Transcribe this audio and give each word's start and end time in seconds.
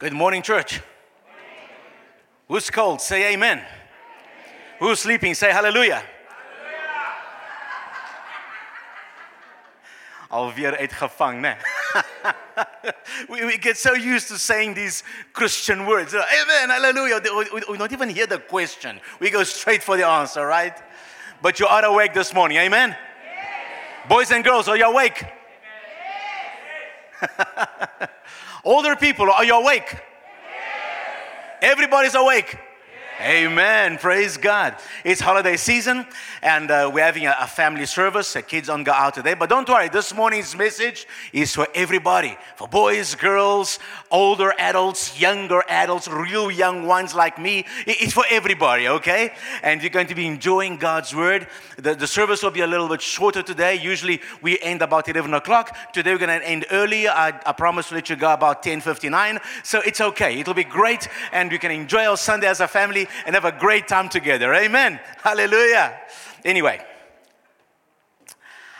Good 0.00 0.14
morning, 0.14 0.40
church. 0.40 0.80
Who's 2.48 2.70
cold? 2.70 3.02
Say 3.02 3.34
amen. 3.34 3.60
Who's 4.78 5.00
sleeping? 5.00 5.34
Say 5.34 5.52
hallelujah. 5.52 6.02
Alweer 10.32 10.78
uitgevang, 10.80 11.42
né? 11.42 11.58
we, 13.28 13.44
we 13.44 13.58
get 13.58 13.76
so 13.76 13.92
used 13.92 14.28
to 14.28 14.38
saying 14.38 14.72
these 14.72 15.04
Christian 15.34 15.84
words. 15.84 16.14
Amen, 16.14 16.70
hallelujah. 16.70 17.20
We, 17.52 17.60
we 17.68 17.76
don't 17.76 17.92
even 17.92 18.08
hear 18.08 18.26
the 18.26 18.38
question. 18.38 19.00
We 19.20 19.28
go 19.28 19.42
straight 19.42 19.82
for 19.82 19.98
the 19.98 20.06
answer, 20.06 20.46
right? 20.46 20.80
But 21.42 21.60
you 21.60 21.66
are 21.66 21.84
awake 21.84 22.14
this 22.14 22.32
morning. 22.32 22.56
Amen? 22.56 22.96
Yes. 22.96 24.08
Boys 24.08 24.30
and 24.30 24.42
girls, 24.42 24.66
are 24.66 24.78
you 24.78 24.84
awake? 24.84 25.26
Yes. 27.20 28.08
Older 28.64 28.96
people, 28.96 29.30
are 29.30 29.44
you 29.44 29.54
awake? 29.54 29.88
Yes. 29.90 30.02
Everybody's 31.62 32.14
awake. 32.14 32.58
Amen. 33.20 33.98
Praise 33.98 34.38
God. 34.38 34.76
It's 35.04 35.20
holiday 35.20 35.58
season, 35.58 36.06
and 36.40 36.70
uh, 36.70 36.90
we're 36.90 37.04
having 37.04 37.26
a, 37.26 37.36
a, 37.38 37.46
family 37.46 37.84
service. 37.84 38.32
The 38.32 38.40
kids 38.40 38.68
don't 38.68 38.82
go 38.82 38.92
out 38.92 39.12
today, 39.12 39.34
but 39.34 39.50
don't 39.50 39.68
worry. 39.68 39.90
This 39.90 40.14
morning's 40.14 40.56
message 40.56 41.06
is 41.30 41.54
for 41.54 41.68
everybody 41.74 42.38
for 42.56 42.66
boys, 42.66 43.14
girls, 43.14 43.78
older 44.10 44.54
adults, 44.58 45.20
younger 45.20 45.62
adults, 45.68 46.08
real 46.08 46.50
young 46.50 46.86
ones 46.86 47.14
like 47.14 47.38
me. 47.38 47.66
It's 47.86 48.14
for 48.14 48.24
everybody, 48.30 48.88
okay? 48.88 49.34
And 49.62 49.82
you're 49.82 49.90
going 49.90 50.06
to 50.06 50.14
be 50.14 50.26
enjoying 50.26 50.78
God's 50.78 51.14
word. 51.14 51.46
The, 51.76 51.94
the 51.94 52.06
service 52.06 52.42
will 52.42 52.50
be 52.50 52.62
a 52.62 52.66
little 52.66 52.88
bit 52.88 53.02
shorter 53.02 53.42
today. 53.42 53.74
Usually 53.74 54.22
we 54.40 54.58
end 54.60 54.80
about 54.80 55.10
11 55.10 55.34
o'clock. 55.34 55.76
Today 55.92 56.12
we're 56.12 56.26
going 56.26 56.40
to 56.40 56.48
end 56.48 56.64
earlier. 56.70 57.10
I, 57.10 57.38
I 57.44 57.52
promise 57.52 57.90
to 57.90 57.96
let 57.96 58.08
you 58.08 58.16
go 58.16 58.32
about 58.32 58.62
10:59. 58.62 59.40
So 59.62 59.80
it's 59.84 60.00
okay. 60.00 60.40
It'll 60.40 60.54
be 60.54 60.64
great, 60.64 61.06
and 61.32 61.50
we 61.50 61.58
can 61.58 61.70
enjoy 61.70 62.06
our 62.06 62.16
Sunday 62.16 62.46
as 62.46 62.60
a 62.60 62.68
family 62.68 63.08
and 63.26 63.34
have 63.34 63.44
a 63.44 63.52
great 63.52 63.88
time 63.88 64.08
together. 64.08 64.52
Amen. 64.54 65.00
Hallelujah. 65.22 65.98
Anyway, 66.44 66.84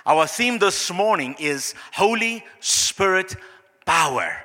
our 0.07 0.27
theme 0.27 0.59
this 0.59 0.91
morning 0.91 1.37
is 1.39 1.75
Holy 1.93 2.45
Spirit 2.61 3.37
power. 3.85 4.37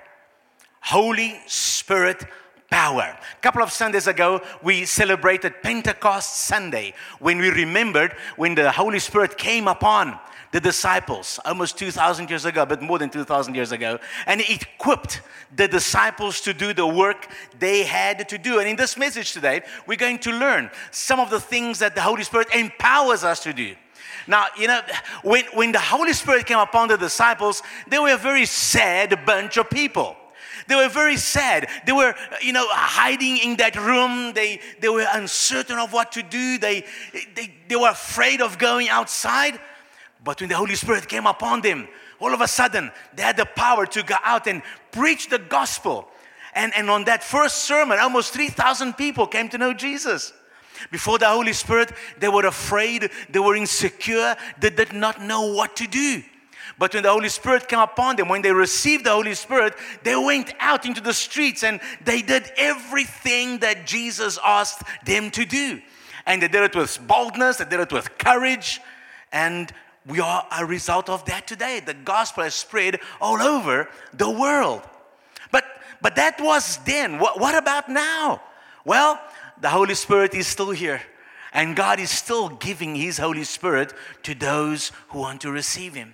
Holy 0.81 1.39
Spirit 1.47 2.25
power. 2.69 3.17
A 3.37 3.41
couple 3.41 3.63
of 3.63 3.71
Sundays 3.71 4.07
ago, 4.07 4.41
we 4.61 4.85
celebrated 4.85 5.63
Pentecost 5.63 6.45
Sunday 6.45 6.93
when 7.19 7.39
we 7.39 7.49
remembered 7.49 8.13
when 8.35 8.55
the 8.55 8.71
Holy 8.71 8.99
Spirit 8.99 9.37
came 9.37 9.67
upon 9.67 10.19
the 10.55 10.61
disciples 10.61 11.37
almost 11.43 11.77
2,000 11.77 12.29
years 12.29 12.45
ago, 12.45 12.65
but 12.65 12.81
more 12.81 12.97
than 12.97 13.09
2,000 13.09 13.55
years 13.55 13.73
ago, 13.73 13.99
and 14.25 14.39
it 14.39 14.63
equipped 14.63 15.19
the 15.53 15.67
disciples 15.67 16.39
to 16.39 16.53
do 16.53 16.73
the 16.73 16.87
work 16.87 17.27
they 17.59 17.83
had 17.83 18.29
to 18.29 18.37
do. 18.37 18.59
And 18.59 18.69
in 18.69 18.77
this 18.77 18.95
message 18.95 19.33
today, 19.33 19.63
we're 19.85 19.97
going 19.97 20.17
to 20.19 20.31
learn 20.31 20.71
some 20.91 21.19
of 21.19 21.29
the 21.29 21.41
things 21.41 21.79
that 21.79 21.93
the 21.93 21.99
Holy 21.99 22.23
Spirit 22.23 22.47
empowers 22.55 23.25
us 23.25 23.43
to 23.43 23.51
do. 23.51 23.75
Now, 24.27 24.45
you 24.57 24.69
know, 24.69 24.79
when, 25.23 25.43
when 25.53 25.73
the 25.73 25.79
Holy 25.79 26.13
Spirit 26.13 26.45
came 26.45 26.59
upon 26.59 26.87
the 26.87 26.97
disciples, 26.97 27.61
they 27.89 27.99
were 27.99 28.13
a 28.13 28.17
very 28.17 28.45
sad 28.45 29.25
bunch 29.25 29.57
of 29.57 29.69
people. 29.69 30.15
They 30.69 30.75
were 30.75 30.87
very 30.87 31.17
sad. 31.17 31.67
They 31.85 31.91
were, 31.91 32.15
you 32.41 32.53
know, 32.53 32.65
hiding 32.69 33.39
in 33.39 33.57
that 33.57 33.75
room. 33.75 34.31
They, 34.31 34.61
they 34.79 34.87
were 34.87 35.05
uncertain 35.11 35.79
of 35.79 35.91
what 35.91 36.13
to 36.13 36.23
do. 36.23 36.57
They, 36.57 36.85
they, 37.35 37.53
they 37.67 37.75
were 37.75 37.89
afraid 37.89 38.39
of 38.39 38.57
going 38.57 38.87
outside. 38.87 39.59
But 40.25 40.41
when 40.41 40.49
the 40.49 40.57
Holy 40.57 40.75
Spirit 40.75 41.07
came 41.07 41.27
upon 41.27 41.61
them, 41.61 41.87
all 42.19 42.33
of 42.33 42.41
a 42.41 42.47
sudden 42.47 42.91
they 43.15 43.21
had 43.21 43.37
the 43.37 43.45
power 43.45 43.85
to 43.85 44.03
go 44.03 44.15
out 44.23 44.47
and 44.47 44.63
preach 44.91 45.29
the 45.29 45.37
gospel. 45.37 46.09
And, 46.55 46.73
and 46.75 46.89
on 46.89 47.03
that 47.03 47.23
first 47.23 47.59
sermon, 47.59 47.99
almost 47.99 48.33
3,000 48.33 48.93
people 48.93 49.27
came 49.27 49.49
to 49.49 49.57
know 49.59 49.71
Jesus. 49.71 50.33
Before 50.91 51.19
the 51.19 51.27
Holy 51.27 51.53
Spirit, 51.53 51.91
they 52.17 52.27
were 52.27 52.47
afraid, 52.47 53.11
they 53.29 53.39
were 53.39 53.55
insecure, 53.55 54.35
they 54.59 54.71
did 54.71 54.93
not 54.93 55.21
know 55.21 55.53
what 55.53 55.75
to 55.77 55.87
do. 55.87 56.23
But 56.79 56.95
when 56.95 57.03
the 57.03 57.11
Holy 57.11 57.29
Spirit 57.29 57.67
came 57.67 57.79
upon 57.79 58.15
them, 58.15 58.27
when 58.27 58.41
they 58.41 58.51
received 58.51 59.05
the 59.05 59.11
Holy 59.11 59.35
Spirit, 59.35 59.75
they 60.03 60.15
went 60.15 60.53
out 60.59 60.87
into 60.87 61.01
the 61.01 61.13
streets 61.13 61.63
and 61.63 61.79
they 62.03 62.23
did 62.23 62.51
everything 62.57 63.59
that 63.59 63.85
Jesus 63.85 64.39
asked 64.43 64.81
them 65.05 65.29
to 65.31 65.45
do. 65.45 65.81
And 66.25 66.41
they 66.41 66.47
did 66.47 66.63
it 66.63 66.75
with 66.75 66.99
boldness, 67.07 67.57
they 67.57 67.65
did 67.65 67.79
it 67.79 67.93
with 67.93 68.17
courage, 68.17 68.81
and 69.31 69.71
we 70.07 70.19
are 70.19 70.47
a 70.57 70.65
result 70.65 71.09
of 71.09 71.25
that 71.25 71.47
today. 71.47 71.79
The 71.79 71.93
gospel 71.93 72.43
has 72.43 72.53
spread 72.53 72.99
all 73.19 73.41
over 73.41 73.89
the 74.13 74.29
world. 74.29 74.81
But, 75.51 75.65
but 76.01 76.15
that 76.15 76.39
was 76.39 76.77
then. 76.85 77.19
What, 77.19 77.39
what 77.39 77.55
about 77.55 77.89
now? 77.89 78.41
Well, 78.85 79.19
the 79.59 79.69
Holy 79.69 79.95
Spirit 79.95 80.35
is 80.35 80.47
still 80.47 80.71
here. 80.71 81.01
And 81.53 81.75
God 81.75 81.99
is 81.99 82.09
still 82.09 82.49
giving 82.49 82.95
His 82.95 83.17
Holy 83.17 83.45
Spirit 83.45 83.93
to 84.23 84.35
those 84.35 84.91
who 85.09 85.19
want 85.19 85.41
to 85.41 85.51
receive 85.51 85.95
Him. 85.95 86.13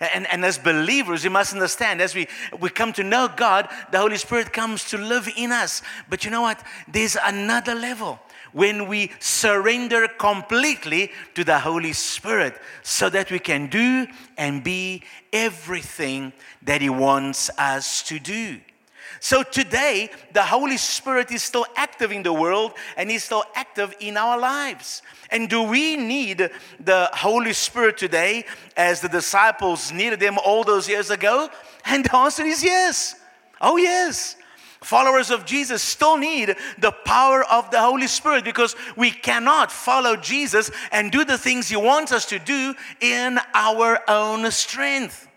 And, 0.00 0.26
and 0.28 0.44
as 0.44 0.56
believers, 0.56 1.22
you 1.22 1.30
must 1.30 1.52
understand, 1.52 2.00
as 2.00 2.14
we, 2.14 2.26
we 2.58 2.70
come 2.70 2.92
to 2.94 3.04
know 3.04 3.28
God, 3.28 3.68
the 3.92 3.98
Holy 3.98 4.16
Spirit 4.16 4.52
comes 4.52 4.84
to 4.90 4.98
live 4.98 5.28
in 5.36 5.52
us. 5.52 5.82
But 6.08 6.24
you 6.24 6.30
know 6.30 6.40
what? 6.40 6.64
There's 6.88 7.16
another 7.22 7.74
level 7.74 8.18
when 8.52 8.88
we 8.88 9.10
surrender 9.18 10.08
completely 10.08 11.10
to 11.34 11.44
the 11.44 11.58
Holy 11.58 11.92
Spirit 11.92 12.54
so 12.82 13.08
that 13.10 13.30
we 13.30 13.38
can 13.38 13.68
do 13.68 14.06
and 14.36 14.62
be 14.62 15.02
everything 15.32 16.32
that 16.62 16.80
He 16.80 16.90
wants 16.90 17.50
us 17.58 18.02
to 18.04 18.18
do. 18.18 18.60
So 19.22 19.42
today, 19.42 20.08
the 20.32 20.42
Holy 20.42 20.78
Spirit 20.78 21.30
is 21.30 21.42
still 21.42 21.66
active 21.76 22.10
in 22.10 22.22
the 22.22 22.32
world 22.32 22.72
and 22.96 23.10
He's 23.10 23.24
still 23.24 23.44
active 23.54 23.94
in 24.00 24.16
our 24.16 24.38
lives. 24.38 25.02
And 25.30 25.48
do 25.48 25.62
we 25.62 25.96
need 25.96 26.50
the 26.80 27.10
Holy 27.12 27.52
Spirit 27.52 27.98
today 27.98 28.46
as 28.76 29.02
the 29.02 29.08
disciples 29.08 29.92
needed 29.92 30.20
them 30.20 30.38
all 30.38 30.64
those 30.64 30.88
years 30.88 31.10
ago? 31.10 31.50
And 31.84 32.04
the 32.04 32.16
answer 32.16 32.44
is 32.44 32.64
yes. 32.64 33.14
Oh, 33.60 33.76
yes. 33.76 34.36
Followers 34.82 35.30
of 35.30 35.44
Jesus 35.44 35.82
still 35.82 36.16
need 36.16 36.56
the 36.78 36.92
power 37.04 37.44
of 37.44 37.70
the 37.70 37.80
Holy 37.80 38.06
Spirit 38.06 38.44
because 38.44 38.74
we 38.96 39.10
cannot 39.10 39.70
follow 39.70 40.16
Jesus 40.16 40.70
and 40.90 41.12
do 41.12 41.24
the 41.24 41.36
things 41.36 41.68
He 41.68 41.76
wants 41.76 42.12
us 42.12 42.24
to 42.26 42.38
do 42.38 42.74
in 43.00 43.38
our 43.52 44.00
own 44.08 44.50
strength. 44.50 45.28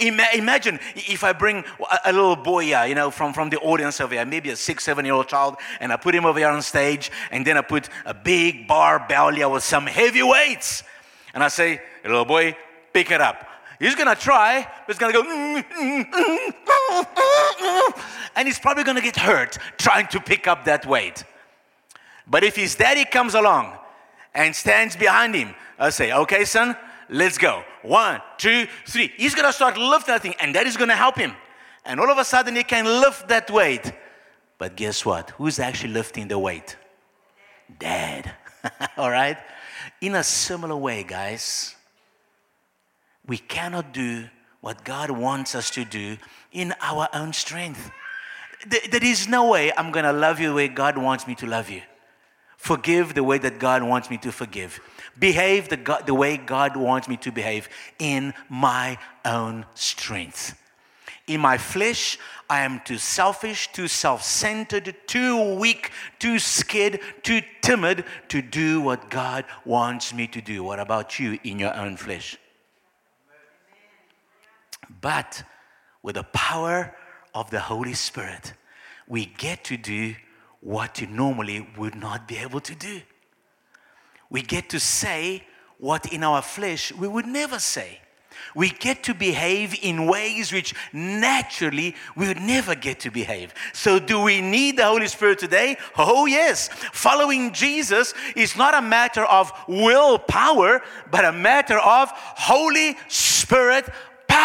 Imagine 0.00 0.80
if 0.94 1.24
I 1.24 1.34
bring 1.34 1.62
a 2.06 2.12
little 2.12 2.36
boy 2.36 2.64
here, 2.64 2.86
you 2.86 2.94
know, 2.94 3.10
from, 3.10 3.34
from 3.34 3.50
the 3.50 3.58
audience 3.58 4.00
over 4.00 4.14
here, 4.14 4.24
maybe 4.24 4.48
a 4.48 4.56
six, 4.56 4.82
seven 4.84 5.04
year 5.04 5.12
old 5.12 5.28
child, 5.28 5.56
and 5.78 5.92
I 5.92 5.96
put 5.96 6.14
him 6.14 6.24
over 6.24 6.38
here 6.38 6.48
on 6.48 6.62
stage, 6.62 7.10
and 7.30 7.46
then 7.46 7.58
I 7.58 7.60
put 7.60 7.90
a 8.06 8.14
big 8.14 8.66
barbell 8.66 9.30
here 9.30 9.48
with 9.50 9.62
some 9.62 9.86
heavy 9.86 10.22
weights. 10.22 10.84
And 11.34 11.44
I 11.44 11.48
say, 11.48 11.82
little 12.02 12.24
boy, 12.24 12.56
pick 12.94 13.10
it 13.10 13.20
up. 13.20 13.46
He's 13.84 13.94
gonna 13.94 14.16
try, 14.16 14.66
but 14.86 14.96
he's 14.96 14.98
gonna 14.98 15.12
go, 15.12 15.22
mm, 15.22 15.62
mm, 15.62 16.04
mm, 16.10 18.02
and 18.34 18.48
he's 18.48 18.58
probably 18.58 18.82
gonna 18.82 19.02
get 19.02 19.14
hurt 19.14 19.58
trying 19.76 20.06
to 20.06 20.20
pick 20.20 20.46
up 20.46 20.64
that 20.64 20.86
weight. 20.86 21.22
But 22.26 22.44
if 22.44 22.56
his 22.56 22.74
daddy 22.74 23.04
comes 23.04 23.34
along 23.34 23.76
and 24.32 24.56
stands 24.56 24.96
behind 24.96 25.34
him, 25.34 25.54
I 25.78 25.90
say, 25.90 26.14
okay, 26.14 26.46
son, 26.46 26.74
let's 27.10 27.36
go. 27.36 27.62
One, 27.82 28.22
two, 28.38 28.66
three. 28.86 29.12
He's 29.18 29.34
gonna 29.34 29.52
start 29.52 29.76
lifting 29.76 30.14
that 30.14 30.22
thing, 30.22 30.34
and 30.40 30.54
that 30.54 30.66
is 30.66 30.78
gonna 30.78 30.96
help 30.96 31.18
him. 31.18 31.34
And 31.84 32.00
all 32.00 32.10
of 32.10 32.16
a 32.16 32.24
sudden, 32.24 32.56
he 32.56 32.64
can 32.64 32.86
lift 32.86 33.28
that 33.28 33.50
weight. 33.50 33.92
But 34.56 34.76
guess 34.76 35.04
what? 35.04 35.28
Who's 35.32 35.58
actually 35.58 35.92
lifting 35.92 36.28
the 36.28 36.38
weight? 36.38 36.74
Dad. 37.78 38.32
all 38.96 39.10
right? 39.10 39.36
In 40.00 40.14
a 40.14 40.24
similar 40.24 40.76
way, 40.76 41.02
guys, 41.02 41.76
we 43.26 43.38
cannot 43.38 43.92
do 43.92 44.28
what 44.60 44.84
God 44.84 45.10
wants 45.10 45.54
us 45.54 45.70
to 45.70 45.84
do 45.84 46.16
in 46.52 46.74
our 46.80 47.08
own 47.12 47.32
strength. 47.32 47.90
There 48.66 49.04
is 49.04 49.28
no 49.28 49.50
way 49.50 49.72
I'm 49.76 49.90
going 49.92 50.04
to 50.04 50.12
love 50.12 50.40
you 50.40 50.48
the 50.48 50.54
way 50.54 50.68
God 50.68 50.96
wants 50.96 51.26
me 51.26 51.34
to 51.36 51.46
love 51.46 51.68
you. 51.68 51.82
Forgive 52.56 53.12
the 53.12 53.22
way 53.22 53.36
that 53.38 53.58
God 53.58 53.82
wants 53.82 54.08
me 54.08 54.16
to 54.18 54.32
forgive. 54.32 54.80
Behave 55.18 55.68
the, 55.68 55.76
God, 55.76 56.06
the 56.06 56.14
way 56.14 56.38
God 56.38 56.76
wants 56.76 57.08
me 57.08 57.18
to 57.18 57.30
behave 57.30 57.68
in 57.98 58.32
my 58.48 58.96
own 59.24 59.66
strength. 59.74 60.58
In 61.26 61.40
my 61.40 61.58
flesh, 61.58 62.18
I 62.48 62.60
am 62.60 62.80
too 62.84 62.96
selfish, 62.96 63.70
too 63.72 63.88
self 63.88 64.22
centered, 64.22 64.94
too 65.06 65.56
weak, 65.56 65.90
too 66.18 66.38
scared, 66.38 67.00
too 67.22 67.42
timid 67.60 68.04
to 68.28 68.40
do 68.40 68.80
what 68.80 69.10
God 69.10 69.44
wants 69.64 70.14
me 70.14 70.26
to 70.28 70.40
do. 70.40 70.62
What 70.64 70.80
about 70.80 71.18
you 71.18 71.38
in 71.44 71.58
your 71.58 71.74
own 71.74 71.98
flesh? 71.98 72.38
But 75.00 75.42
with 76.02 76.16
the 76.16 76.24
power 76.24 76.94
of 77.34 77.50
the 77.50 77.60
Holy 77.60 77.94
Spirit, 77.94 78.52
we 79.08 79.26
get 79.26 79.64
to 79.64 79.76
do 79.76 80.14
what 80.60 81.00
you 81.00 81.06
normally 81.06 81.66
would 81.76 81.94
not 81.94 82.26
be 82.26 82.38
able 82.38 82.60
to 82.60 82.74
do. 82.74 83.02
We 84.30 84.42
get 84.42 84.70
to 84.70 84.80
say 84.80 85.44
what 85.78 86.12
in 86.12 86.24
our 86.24 86.42
flesh 86.42 86.92
we 86.92 87.06
would 87.06 87.26
never 87.26 87.58
say. 87.58 88.00
We 88.54 88.70
get 88.70 89.04
to 89.04 89.14
behave 89.14 89.76
in 89.82 90.06
ways 90.06 90.52
which 90.52 90.74
naturally 90.92 91.94
we 92.16 92.28
would 92.28 92.40
never 92.40 92.74
get 92.74 93.00
to 93.00 93.10
behave. 93.10 93.52
So, 93.72 93.98
do 93.98 94.20
we 94.20 94.40
need 94.40 94.76
the 94.76 94.84
Holy 94.84 95.08
Spirit 95.08 95.38
today? 95.38 95.76
Oh, 95.96 96.26
yes. 96.26 96.68
Following 96.92 97.52
Jesus 97.52 98.14
is 98.36 98.56
not 98.56 98.74
a 98.74 98.82
matter 98.82 99.24
of 99.24 99.52
willpower, 99.68 100.82
but 101.10 101.24
a 101.24 101.32
matter 101.32 101.78
of 101.78 102.10
Holy 102.12 102.96
Spirit 103.08 103.88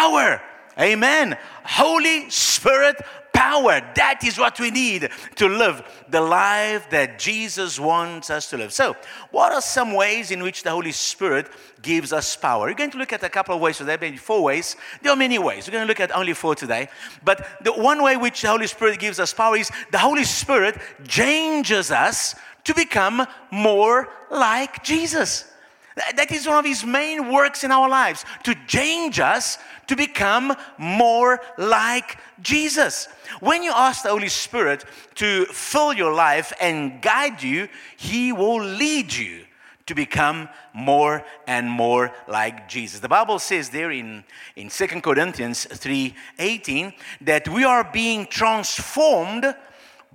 power. 0.00 0.40
Amen. 0.78 1.36
Holy 1.62 2.30
Spirit 2.30 2.96
power. 3.34 3.80
That 3.96 4.20
is 4.24 4.38
what 4.38 4.58
we 4.58 4.70
need 4.70 5.10
to 5.36 5.46
live 5.46 5.82
the 6.08 6.22
life 6.22 6.88
that 6.90 7.18
Jesus 7.18 7.78
wants 7.78 8.30
us 8.30 8.48
to 8.50 8.56
live. 8.56 8.72
So, 8.72 8.96
what 9.30 9.52
are 9.52 9.60
some 9.60 9.92
ways 9.92 10.30
in 10.30 10.42
which 10.42 10.62
the 10.62 10.70
Holy 10.70 10.92
Spirit 10.92 11.48
gives 11.82 12.12
us 12.14 12.34
power? 12.34 12.66
We're 12.66 12.74
going 12.74 12.92
to 12.92 12.98
look 12.98 13.12
at 13.12 13.22
a 13.22 13.28
couple 13.28 13.54
of 13.54 13.60
ways 13.60 13.76
There 13.76 13.78
today, 13.78 13.98
maybe 14.00 14.16
four 14.16 14.42
ways. 14.42 14.76
There 15.02 15.12
are 15.12 15.16
many 15.16 15.38
ways. 15.38 15.66
We're 15.66 15.72
going 15.72 15.86
to 15.86 15.88
look 15.88 16.00
at 16.00 16.16
only 16.16 16.32
four 16.32 16.54
today. 16.54 16.88
But 17.22 17.46
the 17.62 17.72
one 17.72 18.02
way 18.02 18.16
which 18.16 18.40
the 18.40 18.48
Holy 18.48 18.68
Spirit 18.68 18.98
gives 19.00 19.20
us 19.20 19.34
power 19.34 19.56
is 19.56 19.70
the 19.92 19.98
Holy 19.98 20.24
Spirit 20.24 20.80
changes 21.06 21.90
us 21.90 22.34
to 22.64 22.74
become 22.74 23.26
more 23.50 24.08
like 24.30 24.82
Jesus. 24.82 25.50
That 25.96 26.30
is 26.30 26.46
one 26.46 26.58
of 26.58 26.64
his 26.64 26.84
main 26.84 27.32
works 27.32 27.64
in 27.64 27.72
our 27.72 27.88
lives 27.88 28.24
to 28.44 28.54
change 28.66 29.18
us 29.18 29.58
to 29.88 29.96
become 29.96 30.54
more 30.78 31.40
like 31.58 32.16
Jesus. 32.40 33.08
When 33.40 33.62
you 33.62 33.72
ask 33.74 34.04
the 34.04 34.10
Holy 34.10 34.28
Spirit 34.28 34.84
to 35.16 35.46
fill 35.46 35.92
your 35.92 36.14
life 36.14 36.52
and 36.60 37.02
guide 37.02 37.42
you, 37.42 37.68
He 37.96 38.32
will 38.32 38.62
lead 38.62 39.12
you 39.12 39.44
to 39.86 39.94
become 39.96 40.48
more 40.72 41.24
and 41.48 41.68
more 41.68 42.12
like 42.28 42.68
Jesus. 42.68 43.00
The 43.00 43.08
Bible 43.08 43.40
says 43.40 43.70
there 43.70 43.90
in, 43.90 44.22
in 44.54 44.68
2 44.68 45.00
Corinthians 45.00 45.66
3:18 45.66 46.94
that 47.22 47.48
we 47.48 47.64
are 47.64 47.82
being 47.82 48.26
transformed 48.26 49.52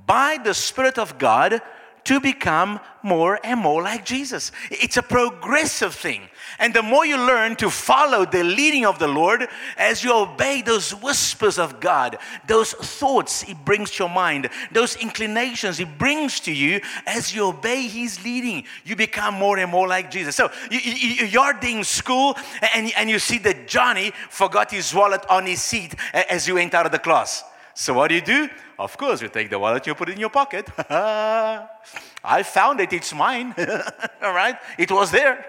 by 0.06 0.38
the 0.42 0.54
Spirit 0.54 0.98
of 0.98 1.18
God 1.18 1.62
to 2.06 2.20
become 2.20 2.80
more 3.04 3.40
and 3.44 3.60
more 3.60 3.84
like 3.84 4.06
Jesus. 4.06 4.52
It's 4.72 4.98
a 4.98 5.04
progressive 5.04 5.94
thing. 5.94 6.22
And 6.58 6.74
the 6.74 6.82
more 6.82 7.06
you 7.06 7.18
learn 7.18 7.56
to 7.58 7.70
follow 7.70 8.26
the 8.26 8.44
leading 8.44 8.86
of 8.86 8.98
the 8.98 9.08
Lord 9.08 9.48
as 9.78 10.04
you 10.04 10.14
obey 10.14 10.62
those 10.62 10.92
whispers 10.92 11.60
of 11.60 11.80
God, 11.80 12.18
those 12.48 12.72
thoughts 12.72 13.42
He 13.42 13.54
brings 13.54 13.92
to 13.92 14.04
your 14.04 14.10
mind, 14.10 14.50
those 14.72 14.96
inclinations 14.96 15.78
He 15.78 15.86
brings 15.86 16.40
to 16.42 16.54
you 16.54 16.82
as 17.06 17.36
you 17.36 17.48
obey 17.48 17.88
His 17.88 18.24
leading, 18.24 18.66
you 18.86 18.96
become 18.96 19.36
more 19.36 19.58
and 19.58 19.70
more 19.70 19.88
like 19.88 20.10
Jesus. 20.10 20.36
So 20.36 20.50
you, 20.72 20.80
you, 20.80 21.26
you're 21.28 21.54
doing 21.54 21.84
school 21.84 22.38
and, 22.74 22.92
and 22.98 23.10
you 23.10 23.20
see 23.20 23.38
that 23.40 23.68
Johnny 23.68 24.12
forgot 24.30 24.72
his 24.72 24.94
wallet 24.94 25.26
on 25.30 25.46
his 25.46 25.62
seat 25.62 25.96
as 26.14 26.48
you 26.48 26.56
went 26.56 26.74
out 26.74 26.86
of 26.86 26.92
the 26.92 27.00
class. 27.00 27.44
So 27.74 27.94
what 27.94 28.08
do 28.08 28.16
you 28.16 28.22
do? 28.22 28.50
Of 28.78 28.98
course, 28.98 29.22
you 29.22 29.30
take 29.30 29.50
the 29.50 29.60
wallet, 29.60 29.88
you 29.88 29.96
put 29.96 30.10
it 30.10 30.14
in 30.14 30.20
your 30.20 30.30
pocket. 30.30 30.70
I 30.90 32.44
found 32.44 32.80
it, 32.80 32.92
it's 32.92 33.14
mine. 33.14 33.54
All 34.22 34.34
right? 34.34 34.58
It 34.78 34.92
was 34.92 35.12
there. 35.12 35.46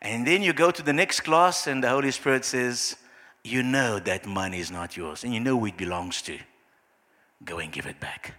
And 0.00 0.26
then 0.26 0.42
you 0.42 0.52
go 0.52 0.72
to 0.72 0.82
the 0.82 0.92
next 0.92 1.20
class, 1.20 1.68
and 1.68 1.82
the 1.82 1.88
Holy 1.88 2.10
Spirit 2.10 2.44
says, 2.44 2.96
You 3.44 3.62
know 3.62 4.00
that 4.00 4.26
money 4.26 4.58
is 4.58 4.70
not 4.70 4.96
yours, 4.96 5.22
and 5.22 5.32
you 5.32 5.38
know 5.38 5.58
who 5.58 5.66
it 5.66 5.76
belongs 5.76 6.22
to. 6.22 6.38
Go 7.44 7.58
and 7.58 7.72
give 7.72 7.86
it 7.86 8.00
back. 8.00 8.34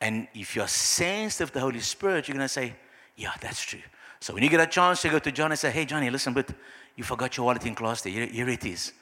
And 0.00 0.28
if 0.34 0.54
you're 0.54 0.68
sensitive 0.68 1.48
to 1.48 1.54
the 1.54 1.60
Holy 1.60 1.80
Spirit, 1.80 2.28
you're 2.28 2.36
going 2.36 2.44
to 2.44 2.52
say, 2.52 2.74
Yeah, 3.16 3.32
that's 3.40 3.62
true. 3.62 3.80
So 4.20 4.34
when 4.34 4.42
you 4.42 4.50
get 4.50 4.60
a 4.60 4.66
chance 4.66 5.00
to 5.02 5.08
go 5.08 5.18
to 5.18 5.32
John 5.32 5.52
and 5.52 5.58
say, 5.58 5.70
Hey, 5.70 5.86
Johnny, 5.86 6.10
listen, 6.10 6.34
but 6.34 6.50
you 6.94 7.04
forgot 7.04 7.36
your 7.36 7.46
wallet 7.46 7.64
in 7.64 7.74
class 7.74 8.02
there. 8.02 8.12
Here, 8.12 8.26
here 8.26 8.48
it 8.48 8.64
is. 8.66 8.92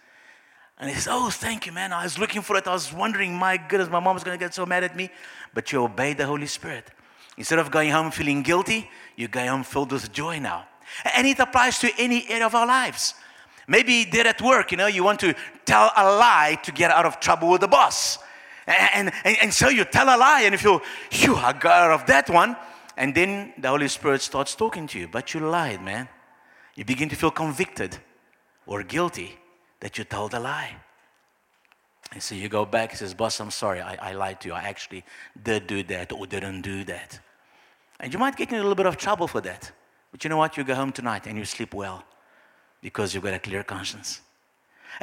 And 0.79 0.91
he 0.91 0.97
says, 0.97 1.09
Oh, 1.11 1.31
thank 1.31 1.67
you, 1.67 1.73
man. 1.73 1.93
I 1.93 2.05
was 2.05 2.19
looking 2.19 2.43
for 2.43 2.57
it. 2.57 2.67
I 2.67 2.73
was 2.73 2.93
wondering, 2.93 3.35
my 3.35 3.57
goodness, 3.57 3.89
my 3.89 4.01
mom 4.01 4.15
was 4.15 4.25
going 4.25 4.39
to 4.39 4.45
get 4.45 4.55
so 4.55 4.67
mad 4.67 4.85
at 4.85 4.95
me. 4.95 5.11
But 5.55 5.73
you 5.73 5.83
obeyed 5.83 6.19
the 6.19 6.27
Holy 6.27 6.47
Spirit. 6.47 6.91
Instead 7.39 7.59
of 7.59 7.71
going 7.71 7.91
home 7.91 8.11
feeling 8.11 8.43
guilty, 8.43 8.91
you 9.17 9.29
go 9.29 9.47
home 9.47 9.63
filled 9.63 9.93
with 9.93 10.13
joy 10.13 10.39
now. 10.39 10.67
And 11.15 11.27
it 11.27 11.39
applies 11.39 11.79
to 11.81 11.91
any 11.99 12.29
area 12.29 12.47
of 12.47 12.55
our 12.55 12.67
lives. 12.67 13.15
Maybe 13.69 14.05
there 14.05 14.27
at 14.27 14.41
work, 14.41 14.71
you 14.71 14.77
know, 14.77 14.87
you 14.87 15.03
want 15.03 15.21
to 15.21 15.35
tell 15.65 15.91
a 15.97 16.05
lie 16.05 16.59
to 16.63 16.73
get 16.73 16.91
out 16.91 17.05
of 17.05 17.21
trouble 17.21 17.51
with 17.51 17.63
the 17.63 17.69
boss. 17.69 18.19
And, 18.67 19.13
and, 19.25 19.37
and 19.43 19.55
so 19.55 19.69
you 19.69 19.85
tell 19.85 20.07
a 20.07 20.17
lie 20.17 20.43
and 20.43 20.53
you 20.53 20.59
feel, 20.59 20.81
phew, 21.11 21.37
I 21.37 21.53
got 21.53 21.91
out 21.91 22.01
of 22.01 22.07
that 22.07 22.31
one. 22.31 22.57
And 22.97 23.15
then 23.15 23.53
the 23.59 23.69
Holy 23.69 23.89
Spirit 23.89 24.23
starts 24.23 24.55
talking 24.55 24.87
to 24.89 24.99
you, 24.99 25.09
but 25.09 25.35
you 25.35 25.41
lied, 25.41 25.83
man. 25.83 26.09
You 26.75 26.85
begin 26.85 27.09
to 27.09 27.17
feel 27.17 27.31
convicted 27.31 27.97
or 28.67 28.83
guilty 28.83 29.37
that 29.87 29.97
you 29.99 30.03
told 30.03 30.35
a 30.35 30.41
lie. 30.41 30.75
And 32.11 32.21
so 32.21 32.35
you 32.35 32.49
go 32.49 32.65
back 32.65 32.91
and 32.91 32.99
says, 32.99 33.15
Boss, 33.15 33.39
I'm 33.39 33.53
sorry, 33.53 33.81
I, 33.81 34.11
I 34.11 34.13
lied 34.15 34.41
to 34.41 34.49
you. 34.49 34.55
I 34.55 34.63
actually 34.63 35.05
did 35.41 35.69
do 35.69 35.85
that 35.85 36.11
or 36.11 36.27
didn't 36.27 36.63
do 36.63 36.83
that. 36.87 37.21
And 38.01 38.13
you 38.13 38.19
might 38.19 38.35
get 38.35 38.49
in 38.51 38.57
a 38.57 38.63
little 38.63 38.75
bit 38.75 38.87
of 38.87 38.97
trouble 38.97 39.29
for 39.29 39.41
that. 39.43 39.71
But 40.11 40.25
you 40.25 40.31
know 40.31 40.39
what? 40.39 40.57
You 40.57 40.65
go 40.65 40.75
home 40.75 40.91
tonight 40.91 41.29
and 41.29 41.39
you 41.39 41.45
sleep 41.45 41.73
well 41.73 42.03
because 42.83 43.15
you've 43.15 43.23
got 43.23 43.35
a 43.35 43.39
clear 43.39 43.63
conscience. 43.63 44.23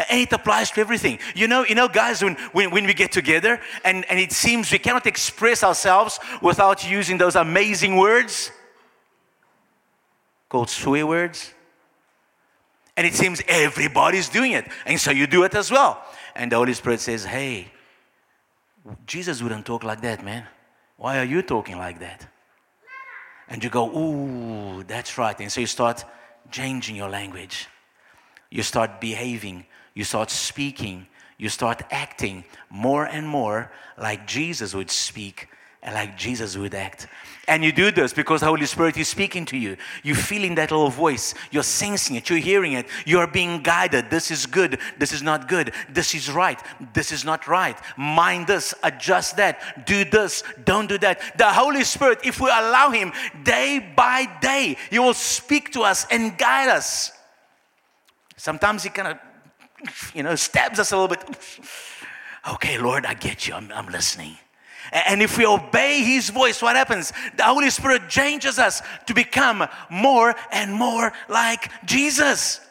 And 0.10 0.20
it 0.20 0.34
applies 0.34 0.70
to 0.72 0.82
everything. 0.82 1.18
You 1.34 1.48
know, 1.48 1.64
you 1.64 1.76
know, 1.76 1.88
guys, 1.88 2.22
when, 2.22 2.36
when, 2.52 2.70
when 2.72 2.86
we 2.86 2.94
get 2.94 3.14
together 3.14 3.62
and, 3.86 4.04
and 4.10 4.20
it 4.20 4.34
seems 4.34 4.70
we 4.70 4.80
cannot 4.80 5.08
express 5.08 5.64
ourselves 5.64 6.20
without 6.42 6.86
using 6.86 7.18
those 7.18 7.38
amazing 7.38 7.96
words 7.96 8.52
called 10.50 10.70
swear 10.70 11.08
words. 11.08 11.54
And 12.96 13.08
it 13.08 13.14
seems 13.14 13.42
everybody's 13.48 14.30
doing 14.30 14.52
it. 14.52 14.68
And 14.86 15.00
so 15.00 15.12
you 15.12 15.28
do 15.28 15.44
it 15.44 15.56
as 15.56 15.72
well. 15.72 16.04
And 16.36 16.52
the 16.52 16.58
Holy 16.58 16.74
Spirit 16.74 17.00
says, 17.00 17.26
Hey, 17.26 17.72
Jesus 19.08 19.42
wouldn't 19.42 19.66
talk 19.66 19.84
like 19.84 20.02
that, 20.02 20.24
man. 20.24 20.46
Why 20.98 21.20
are 21.20 21.24
you 21.26 21.42
talking 21.42 21.78
like 21.78 22.00
that? 22.00 22.28
And 23.50 23.64
you 23.64 23.70
go, 23.70 23.90
Ooh, 23.98 24.84
that's 24.84 25.18
right. 25.18 25.40
And 25.40 25.52
so 25.52 25.62
you 25.62 25.68
start 25.68 26.06
changing 26.52 26.96
your 26.96 27.10
language. 27.10 27.68
You 28.52 28.64
start 28.64 29.02
behaving. 29.02 29.66
You 29.96 30.04
start 30.04 30.30
speaking. 30.30 31.08
You 31.38 31.50
start 31.50 31.82
acting 31.90 32.44
more 32.70 33.06
and 33.06 33.28
more 33.28 33.72
like 33.98 34.28
Jesus 34.28 34.76
would 34.76 34.92
speak 34.92 35.50
like 35.92 36.18
Jesus 36.18 36.56
would 36.58 36.74
act. 36.74 37.08
And 37.46 37.62
you 37.62 37.74
do 37.74 37.92
this 37.92 38.14
because 38.14 38.40
the 38.40 38.46
Holy 38.46 38.66
Spirit 38.66 38.96
is 38.96 39.10
speaking 39.10 39.44
to 39.48 39.58
you. 39.58 39.76
You're 40.02 40.16
feeling 40.16 40.56
that 40.56 40.72
little 40.72 40.90
voice. 40.90 41.34
You're 41.52 41.64
sensing 41.64 42.16
it. 42.16 42.30
You're 42.30 42.40
hearing 42.40 42.72
it. 42.72 42.88
You're 43.06 43.28
being 43.28 43.62
guided. 43.62 44.10
This 44.10 44.32
is 44.32 44.46
good. 44.46 44.80
This 44.98 45.12
is 45.12 45.22
not 45.22 45.50
good. 45.50 45.74
This 45.90 46.16
is 46.16 46.32
right. 46.32 46.58
This 46.94 47.12
is 47.12 47.26
not 47.26 47.46
right. 47.48 47.78
Mind 47.98 48.48
this. 48.48 48.74
Adjust 48.82 49.36
that. 49.38 49.86
Do 49.86 50.06
this. 50.06 50.44
Don't 50.64 50.88
do 50.88 50.98
that. 51.00 51.38
The 51.38 51.52
Holy 51.52 51.84
Spirit, 51.84 52.20
if 52.24 52.40
we 52.40 52.48
allow 52.48 52.92
Him 52.92 53.12
day 53.44 53.94
by 53.94 54.26
day, 54.40 54.78
He 54.90 55.00
will 55.00 55.14
speak 55.14 55.74
to 55.74 55.82
us 55.82 56.08
and 56.10 56.38
guide 56.38 56.70
us. 56.70 57.12
Sometimes 58.38 58.84
He 58.84 58.90
kind 58.90 59.20
of, 59.20 60.12
you 60.16 60.24
know, 60.24 60.36
stabs 60.36 60.80
us 60.80 60.94
a 60.94 60.98
little 60.98 61.10
bit. 61.10 61.26
Okay, 62.54 62.78
Lord, 62.78 63.06
I 63.06 63.16
get 63.16 63.50
you. 63.50 63.54
I'm, 63.54 63.70
I'm 63.74 63.88
listening. 63.88 64.38
And 64.94 65.24
if 65.24 65.38
we 65.40 65.46
obey 65.46 66.04
His 66.04 66.30
voice, 66.30 66.62
what 66.62 66.76
happens? 66.76 67.12
The 67.36 67.44
Holy 67.44 67.72
Spirit 67.72 68.10
changes 68.10 68.60
us 68.60 68.84
to 69.08 69.14
become 69.16 69.68
more 69.90 70.36
and 70.52 70.72
more 70.72 71.12
like 71.28 71.72
Jesus. 71.84 72.62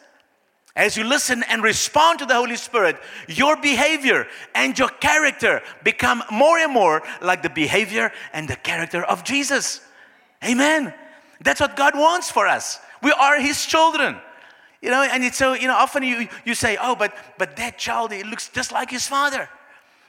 As 0.75 0.95
you 0.97 1.03
listen 1.03 1.43
and 1.43 1.61
respond 1.61 2.19
to 2.19 2.25
the 2.25 2.33
Holy 2.33 2.55
Spirit, 2.55 2.95
your 3.27 3.57
behavior 3.57 4.25
and 4.55 4.79
your 4.79 4.87
character 4.87 5.61
become 5.83 6.23
more 6.31 6.57
and 6.57 6.71
more 6.71 7.03
like 7.21 7.43
the 7.43 7.49
behavior 7.49 8.11
and 8.31 8.47
the 8.47 8.55
character 8.55 9.03
of 9.03 9.23
Jesus. 9.23 9.81
Amen. 10.43 10.93
That's 11.41 11.59
what 11.59 11.75
God 11.75 11.93
wants 11.93 12.31
for 12.31 12.47
us. 12.47 12.79
We 13.03 13.11
are 13.11 13.39
His 13.39 13.65
children. 13.65 14.15
You 14.81 14.89
know, 14.89 15.01
and 15.03 15.23
it's 15.23 15.37
so, 15.37 15.53
you 15.53 15.67
know, 15.67 15.75
often 15.75 16.03
you, 16.03 16.27
you 16.43 16.55
say, 16.55 16.77
oh, 16.81 16.95
but, 16.95 17.15
but 17.37 17.55
that 17.57 17.77
child, 17.77 18.11
it 18.11 18.25
looks 18.25 18.49
just 18.49 18.71
like 18.71 18.91
his 18.91 19.07
father. 19.07 19.47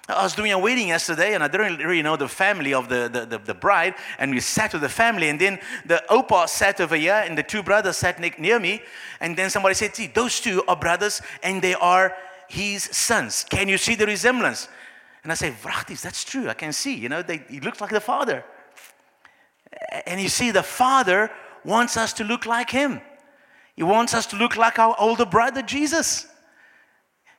I 0.06 0.22
was 0.22 0.34
doing 0.34 0.52
a 0.52 0.58
wedding 0.58 0.88
yesterday 0.88 1.34
and 1.34 1.42
I 1.42 1.48
didn't 1.48 1.78
really 1.78 2.02
know 2.02 2.16
the 2.16 2.28
family 2.28 2.74
of 2.74 2.90
the, 2.90 3.08
the, 3.10 3.24
the, 3.24 3.38
the, 3.38 3.54
bride. 3.54 3.94
And 4.18 4.32
we 4.32 4.40
sat 4.40 4.74
with 4.74 4.82
the 4.82 4.88
family. 4.88 5.30
And 5.30 5.40
then 5.40 5.58
the 5.86 6.02
opa 6.10 6.46
sat 6.46 6.78
over 6.80 6.96
here 6.96 7.22
and 7.26 7.38
the 7.38 7.42
two 7.42 7.62
brothers 7.62 7.96
sat 7.96 8.20
near 8.38 8.60
me. 8.60 8.82
And 9.20 9.34
then 9.34 9.48
somebody 9.48 9.74
said, 9.74 9.96
See, 9.96 10.08
those 10.08 10.40
two 10.40 10.62
are 10.68 10.76
brothers 10.76 11.22
and 11.42 11.62
they 11.62 11.74
are 11.74 12.14
his 12.48 12.84
sons. 12.84 13.46
Can 13.48 13.66
you 13.68 13.78
see 13.78 13.94
the 13.94 14.04
resemblance? 14.04 14.68
And 15.22 15.32
I 15.32 15.36
said, 15.36 15.54
Vrachtis, 15.54 16.02
that's 16.02 16.22
true. 16.22 16.50
I 16.50 16.54
can 16.54 16.74
see. 16.74 16.94
You 16.94 17.08
know, 17.08 17.22
they, 17.22 17.42
he 17.48 17.60
looks 17.60 17.80
like 17.80 17.90
the 17.90 18.00
father. 18.00 18.44
And 20.06 20.20
you 20.20 20.28
see, 20.28 20.50
the 20.50 20.62
father 20.62 21.30
wants 21.64 21.96
us 21.96 22.12
to 22.14 22.24
look 22.24 22.44
like 22.44 22.68
him. 22.68 23.00
He 23.74 23.82
wants 23.82 24.12
us 24.12 24.26
to 24.26 24.36
look 24.36 24.56
like 24.56 24.78
our 24.78 24.94
older 24.98 25.24
brother, 25.24 25.62
Jesus. 25.62 26.26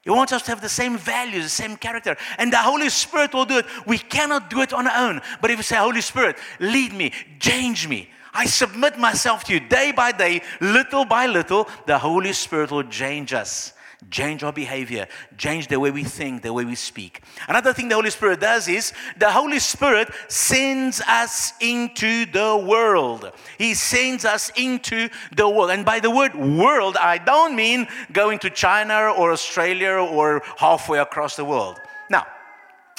He 0.05 0.11
wants 0.11 0.31
us 0.31 0.43
to 0.43 0.51
have 0.51 0.61
the 0.61 0.69
same 0.69 0.97
values, 0.97 1.43
the 1.43 1.49
same 1.49 1.75
character. 1.75 2.15
And 2.37 2.53
the 2.53 2.57
Holy 2.57 2.89
Spirit 2.89 3.33
will 3.33 3.45
do 3.45 3.57
it. 3.57 3.65
We 3.87 3.97
cannot 3.97 4.51
do 4.51 4.61
it 4.61 4.71
on 4.71 4.87
our 4.87 5.09
own. 5.09 5.19
But 5.41 5.49
if 5.49 5.57
we 5.57 5.63
say, 5.63 5.75
Holy 5.77 6.01
Spirit, 6.01 6.37
lead 6.59 6.93
me, 6.93 7.11
change 7.39 7.87
me, 7.87 8.09
I 8.31 8.45
submit 8.45 8.99
myself 8.99 9.45
to 9.45 9.53
you 9.53 9.59
day 9.59 9.91
by 9.91 10.11
day, 10.11 10.41
little 10.61 11.05
by 11.05 11.25
little, 11.25 11.67
the 11.87 11.97
Holy 11.97 12.33
Spirit 12.33 12.69
will 12.69 12.83
change 12.83 13.33
us 13.33 13.73
change 14.11 14.43
our 14.43 14.53
behavior, 14.53 15.07
change 15.37 15.67
the 15.67 15.79
way 15.79 15.91
we 15.91 16.03
think, 16.03 16.41
the 16.41 16.53
way 16.53 16.65
we 16.65 16.75
speak. 16.75 17.21
Another 17.47 17.73
thing 17.73 17.89
the 17.89 17.95
Holy 17.95 18.09
Spirit 18.09 18.39
does 18.39 18.67
is 18.67 18.93
the 19.17 19.31
Holy 19.31 19.59
Spirit 19.59 20.09
sends 20.27 21.01
us 21.01 21.53
into 21.59 22.25
the 22.25 22.63
world. 22.67 23.31
He 23.57 23.73
sends 23.73 24.25
us 24.25 24.51
into 24.55 25.09
the 25.35 25.47
world. 25.49 25.71
And 25.71 25.85
by 25.85 25.99
the 25.99 26.11
word 26.11 26.35
world, 26.35 26.97
I 26.97 27.17
don't 27.17 27.55
mean 27.55 27.87
going 28.11 28.39
to 28.39 28.49
China 28.49 29.11
or 29.11 29.31
Australia 29.31 29.93
or 29.93 30.41
halfway 30.57 30.99
across 30.99 31.35
the 31.35 31.45
world. 31.45 31.77
Now, 32.09 32.25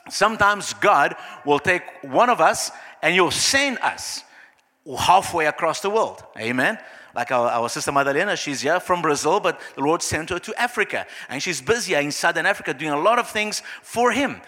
sometimes 0.08 0.74
God 0.74 1.16
will 1.44 1.58
take 1.58 1.82
one 2.02 2.30
of 2.30 2.40
us 2.40 2.70
and 3.02 3.14
you'll 3.14 3.30
send 3.30 3.78
us 3.78 4.22
halfway 4.98 5.46
across 5.46 5.80
the 5.80 5.90
world. 5.90 6.22
Amen. 6.38 6.78
Like 7.16 7.32
our, 7.32 7.48
our 7.48 7.70
sister 7.70 7.90
Madalena, 7.90 8.36
she's 8.36 8.60
here 8.60 8.78
from 8.78 9.00
Brazil, 9.00 9.40
but 9.40 9.58
the 9.74 9.80
Lord 9.80 10.02
sent 10.02 10.28
her 10.28 10.38
to 10.38 10.60
Africa. 10.60 11.06
And 11.30 11.42
she's 11.42 11.62
busy 11.62 11.94
in 11.94 12.12
Southern 12.12 12.44
Africa 12.44 12.74
doing 12.74 12.92
a 12.92 13.00
lot 13.00 13.18
of 13.18 13.30
things 13.30 13.62
for 13.82 14.12
Him. 14.12 14.42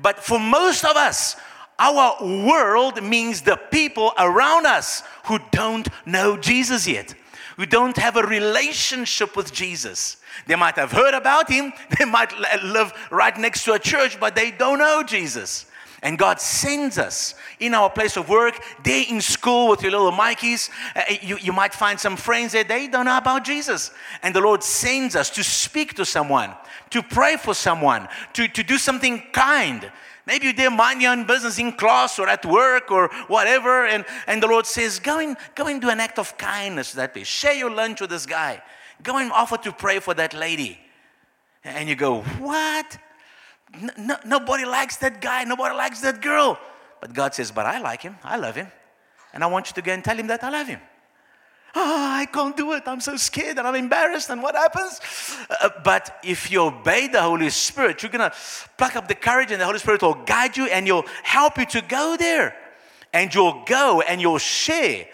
But 0.00 0.24
for 0.24 0.40
most 0.40 0.86
of 0.86 0.96
us, 0.96 1.36
our 1.78 2.16
world 2.24 3.02
means 3.02 3.42
the 3.42 3.56
people 3.56 4.14
around 4.18 4.64
us 4.64 5.02
who 5.26 5.38
don't 5.50 5.86
know 6.06 6.38
Jesus 6.38 6.88
yet, 6.88 7.14
who 7.58 7.66
don't 7.66 7.98
have 7.98 8.16
a 8.16 8.22
relationship 8.22 9.36
with 9.36 9.52
Jesus. 9.52 10.16
They 10.46 10.56
might 10.56 10.76
have 10.76 10.92
heard 10.92 11.12
about 11.12 11.50
him, 11.50 11.72
they 11.98 12.06
might 12.06 12.32
live 12.64 12.94
right 13.10 13.36
next 13.36 13.64
to 13.64 13.74
a 13.74 13.78
church, 13.78 14.18
but 14.18 14.34
they 14.34 14.50
don't 14.50 14.78
know 14.78 15.02
Jesus. 15.02 15.66
And 16.02 16.18
God 16.18 16.40
sends 16.40 16.98
us 16.98 17.34
in 17.58 17.74
our 17.74 17.88
place 17.88 18.16
of 18.16 18.28
work, 18.28 18.62
day 18.82 19.02
in 19.08 19.20
school 19.20 19.68
with 19.68 19.82
your 19.82 19.92
little 19.92 20.12
Mikeys. 20.12 20.70
Uh, 20.94 21.02
you, 21.22 21.38
you 21.38 21.52
might 21.52 21.74
find 21.74 21.98
some 21.98 22.16
friends 22.16 22.52
there, 22.52 22.64
they 22.64 22.86
don't 22.86 23.06
know 23.06 23.16
about 23.16 23.44
Jesus. 23.44 23.90
And 24.22 24.34
the 24.34 24.40
Lord 24.40 24.62
sends 24.62 25.16
us 25.16 25.30
to 25.30 25.42
speak 25.42 25.94
to 25.94 26.04
someone, 26.04 26.54
to 26.90 27.02
pray 27.02 27.36
for 27.36 27.54
someone, 27.54 28.08
to, 28.34 28.46
to 28.48 28.62
do 28.62 28.78
something 28.78 29.22
kind. 29.32 29.90
Maybe 30.26 30.46
you 30.46 30.52
did 30.52 30.70
mind 30.70 31.00
your 31.00 31.12
own 31.12 31.24
business 31.24 31.58
in 31.58 31.72
class 31.72 32.18
or 32.18 32.28
at 32.28 32.44
work 32.44 32.90
or 32.90 33.08
whatever, 33.28 33.86
and, 33.86 34.04
and 34.26 34.42
the 34.42 34.48
Lord 34.48 34.66
says, 34.66 34.98
go 34.98 35.20
and, 35.20 35.36
go 35.54 35.66
and 35.66 35.80
do 35.80 35.88
an 35.88 36.00
act 36.00 36.18
of 36.18 36.36
kindness 36.36 36.92
that 36.92 37.14
way. 37.14 37.22
Share 37.22 37.54
your 37.54 37.70
lunch 37.70 38.00
with 38.00 38.10
this 38.10 38.26
guy. 38.26 38.60
Go 39.02 39.18
and 39.18 39.30
offer 39.30 39.56
to 39.58 39.72
pray 39.72 40.00
for 40.00 40.14
that 40.14 40.34
lady. 40.34 40.80
And 41.64 41.88
you 41.88 41.96
go, 41.96 42.22
What? 42.22 42.98
No, 43.98 44.16
nobody 44.24 44.64
likes 44.64 44.96
that 44.98 45.20
guy, 45.20 45.44
nobody 45.44 45.74
likes 45.74 46.00
that 46.00 46.20
girl. 46.20 46.58
But 47.00 47.12
God 47.12 47.34
says, 47.34 47.50
But 47.50 47.66
I 47.66 47.78
like 47.78 48.02
him, 48.02 48.16
I 48.22 48.36
love 48.36 48.56
him. 48.56 48.68
And 49.32 49.44
I 49.44 49.46
want 49.48 49.68
you 49.68 49.74
to 49.74 49.82
go 49.82 49.92
and 49.92 50.02
tell 50.02 50.16
him 50.16 50.28
that 50.28 50.42
I 50.42 50.50
love 50.50 50.66
him. 50.66 50.80
Oh, 51.78 52.08
I 52.10 52.24
can't 52.24 52.56
do 52.56 52.72
it. 52.72 52.84
I'm 52.86 53.02
so 53.02 53.16
scared 53.16 53.58
and 53.58 53.66
I'm 53.66 53.74
embarrassed. 53.74 54.30
And 54.30 54.42
what 54.42 54.54
happens? 54.54 54.98
Uh, 55.50 55.68
but 55.84 56.20
if 56.24 56.50
you 56.50 56.62
obey 56.62 57.06
the 57.06 57.20
Holy 57.20 57.50
Spirit, 57.50 58.02
you're 58.02 58.10
going 58.10 58.30
to 58.30 58.34
pluck 58.78 58.96
up 58.96 59.08
the 59.08 59.14
courage, 59.14 59.50
and 59.50 59.60
the 59.60 59.66
Holy 59.66 59.78
Spirit 59.78 60.00
will 60.00 60.14
guide 60.14 60.56
you 60.56 60.66
and 60.66 60.86
He'll 60.86 61.04
help 61.22 61.58
you 61.58 61.66
to 61.66 61.82
go 61.82 62.16
there. 62.18 62.56
And 63.12 63.32
you'll 63.34 63.62
go 63.66 64.00
and 64.00 64.22
you'll 64.22 64.38
share 64.38 65.06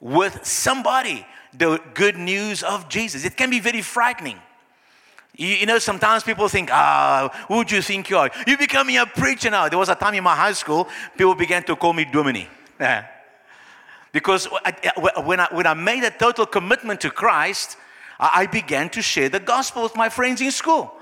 with 0.00 0.42
somebody 0.46 1.26
the 1.52 1.78
good 1.92 2.16
news 2.16 2.62
of 2.62 2.88
Jesus. 2.88 3.26
It 3.26 3.36
can 3.36 3.50
be 3.50 3.60
very 3.60 3.82
frightening. 3.82 4.38
You, 5.40 5.48
you, 5.48 5.64
know, 5.64 5.78
sometimes 5.78 6.22
people 6.22 6.48
think, 6.48 6.68
ah, 6.70 7.30
who 7.48 7.64
do 7.64 7.74
you 7.74 7.80
think 7.80 8.10
you 8.10 8.18
are? 8.18 8.30
You're 8.46 8.58
becoming 8.58 8.98
a 8.98 9.06
preacher 9.06 9.48
now. 9.48 9.70
There 9.70 9.78
was 9.78 9.88
a 9.88 9.94
time 9.94 10.12
in 10.12 10.22
my 10.22 10.36
high 10.36 10.52
school, 10.52 10.86
people 11.16 11.34
began 11.34 11.62
to 11.62 11.76
call 11.76 11.94
me 11.94 12.04
Dominie. 12.04 12.46
Because 14.12 14.48
when 15.24 15.38
I, 15.38 15.48
when 15.52 15.66
I 15.68 15.74
made 15.74 16.02
a 16.02 16.10
total 16.10 16.44
commitment 16.44 17.00
to 17.02 17.10
Christ, 17.10 17.76
I 18.18 18.46
began 18.46 18.90
to 18.90 19.00
share 19.00 19.28
the 19.28 19.38
gospel 19.38 19.84
with 19.84 19.94
my 19.94 20.08
friends 20.08 20.40
in 20.40 20.50
school. 20.50 20.92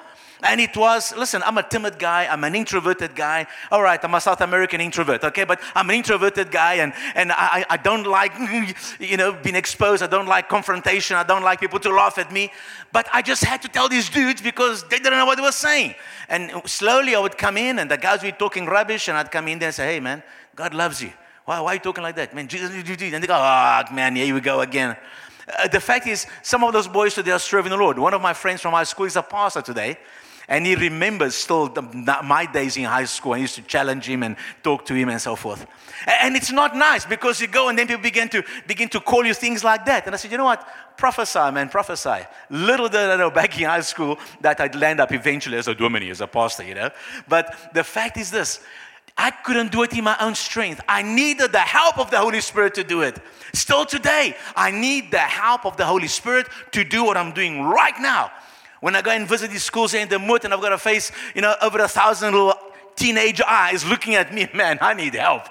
And 0.43 0.61
it 0.61 0.77
was, 0.77 1.15
listen, 1.17 1.43
I'm 1.45 1.59
a 1.59 1.65
timid 1.65 1.99
guy, 1.99 2.27
I'm 2.27 2.45
an 2.45 2.55
introverted 2.55 3.17
guy. 3.17 3.47
All 3.73 3.83
right, 3.83 3.99
I'm 4.03 4.15
a 4.15 4.21
South 4.21 4.41
American 4.41 4.81
introvert, 4.81 5.25
okay? 5.25 5.45
But 5.45 5.61
I'm 5.75 5.91
an 5.91 5.97
introverted 5.97 6.53
guy 6.53 6.75
and, 6.75 6.93
and 7.17 7.33
I, 7.33 7.67
I 7.69 7.77
don't 7.77 8.07
like, 8.07 8.33
you 9.01 9.17
know, 9.17 9.33
being 9.33 9.57
exposed. 9.57 10.03
I 10.03 10.07
don't 10.07 10.27
like 10.27 10.49
confrontation. 10.49 11.17
I 11.17 11.25
don't 11.25 11.43
like 11.43 11.61
people 11.61 11.81
to 11.81 11.91
laugh 11.91 12.19
at 12.19 12.33
me. 12.33 12.53
But 12.93 13.09
I 13.13 13.21
just 13.21 13.43
had 13.43 13.63
to 13.63 13.69
tell 13.69 13.89
these 13.89 14.09
dudes 14.09 14.41
because 14.41 14.85
they 14.85 14.99
didn't 14.99 15.19
know 15.19 15.27
what 15.27 15.37
they 15.37 15.43
were 15.43 15.51
saying. 15.51 15.97
And 16.29 16.53
slowly 16.67 17.17
I 17.17 17.19
would 17.19 17.37
come 17.37 17.57
in 17.57 17.81
and 17.81 17.91
the 17.91 17.99
guys 17.99 18.23
would 18.23 18.33
be 18.33 18.39
talking 18.39 18.67
rubbish 18.67 19.09
and 19.09 19.19
I'd 19.19 19.33
come 19.33 19.49
in 19.49 19.59
there 19.59 19.69
and 19.69 19.75
say, 19.75 19.95
hey, 19.95 20.01
man, 20.01 20.23
God 20.55 20.73
loves 20.73 21.03
you. 21.03 21.13
Why, 21.47 21.61
why 21.61 21.73
are 21.73 21.75
you 21.75 21.81
talking 21.81 22.03
like 22.05 22.15
that? 22.17 22.33
Man, 22.33 22.47
Jesus, 22.47 22.71
and 22.71 23.23
they 23.23 23.27
go, 23.27 23.35
oh, 23.35 23.95
man, 23.95 24.15
here 24.15 24.35
we 24.35 24.41
go 24.41 24.61
again. 24.61 24.97
Uh, 25.59 25.67
the 25.69 25.81
fact 25.81 26.07
is, 26.07 26.27
some 26.43 26.63
of 26.63 26.73
those 26.73 26.87
boys 26.87 27.15
today 27.15 27.31
are 27.31 27.39
serving 27.39 27.71
the 27.71 27.77
Lord. 27.77 27.99
One 27.99 28.15
of 28.15 28.21
my 28.21 28.35
friends 28.35 28.61
from 28.61 28.73
high 28.73 28.85
school 28.85 29.07
is 29.07 29.17
a 29.17 29.23
pastor 29.23 29.63
today. 29.63 29.99
And 30.49 30.67
he 30.67 30.75
remembers 30.75 31.35
still 31.35 31.69
the, 31.69 31.83
my 32.25 32.47
days 32.51 32.79
in 32.79 32.85
high 32.85 33.05
school. 33.05 33.35
I 33.35 33.39
used 33.39 33.55
to 33.57 33.63
challenge 33.63 34.07
him 34.07 34.23
and 34.23 34.35
talk 34.63 34.87
to 34.87 34.95
him 34.95 35.11
and 35.11 35.21
so 35.21 35.37
forth. 35.37 35.67
And 36.07 36.35
it's 36.37 36.51
not 36.51 36.75
nice 36.75 37.05
because 37.05 37.39
you 37.39 37.49
go 37.49 37.69
and 37.69 37.79
then 37.79 37.87
people 37.87 38.03
begin 38.03 38.31
to 38.31 38.43
begin 38.67 38.89
to 38.91 39.01
call 39.01 39.27
you 39.27 39.35
things 39.35 39.63
like 39.63 39.85
that. 39.85 40.07
And 40.07 40.15
I 40.15 40.19
said, 40.19 40.33
you 40.33 40.39
know 40.39 40.47
what? 40.47 40.67
Prophesy, 40.97 41.51
man, 41.53 41.69
prophesy. 41.69 42.27
Little 42.49 42.89
did 42.89 43.11
I 43.11 43.17
know 43.17 43.31
back 43.31 43.61
in 43.61 43.67
high 43.67 43.83
school 43.83 44.19
that 44.41 44.59
I'd 44.59 44.75
land 44.75 45.01
up 45.01 45.13
eventually 45.13 45.59
as 45.59 45.69
a 45.69 45.75
dominie, 45.75 46.11
as 46.11 46.23
a 46.23 46.27
pastor, 46.27 46.65
you 46.65 46.75
know. 46.75 46.91
But 47.29 47.55
the 47.75 47.85
fact 47.85 48.17
is 48.17 48.31
this. 48.31 48.61
I 49.19 49.33
couldn't 49.33 49.73
do 49.73 49.83
it 49.83 49.93
in 49.93 50.05
my 50.05 50.17
own 50.21 50.37
strength. 50.37 50.81
I 50.89 51.03
needed 51.03 51.51
the 51.51 51.59
help 51.59 51.99
of 51.99 52.11
the 52.11 52.19
Holy 52.19 52.41
Spirit 52.41 52.75
to 52.75 52.85
do 52.85 53.03
it. 53.03 53.21
Still 53.53 53.85
today, 53.85 54.37
I 54.55 54.71
need 54.71 55.11
the 55.11 55.19
help 55.19 55.67
of 55.67 55.77
the 55.77 55.85
Holy 55.85 56.07
Spirit 56.07 56.47
to 56.71 56.85
do 56.85 57.05
what 57.05 57.17
I'm 57.17 57.33
doing 57.33 57.63
right 57.63 57.95
now. 57.99 58.31
When 58.81 58.95
I 58.95 59.03
go 59.03 59.11
and 59.11 59.29
visit 59.29 59.51
these 59.51 59.65
schools 59.65 59.93
here 59.93 60.03
in 60.03 60.09
the 60.09 60.19
Moot 60.19 60.45
and 60.45 60.55
I've 60.55 60.61
got 60.61 60.71
to 60.71 60.79
face, 60.79 61.11
you 61.35 61.43
know, 61.43 61.55
over 61.61 61.81
a 61.81 61.89
thousand 61.89 62.33
little 62.33 62.55
teenage 62.95 63.41
eyes 63.41 63.85
looking 63.85 64.15
at 64.15 64.33
me, 64.33 64.49
man, 64.55 64.79
I 64.81 64.95
need 64.95 65.15
help. 65.15 65.43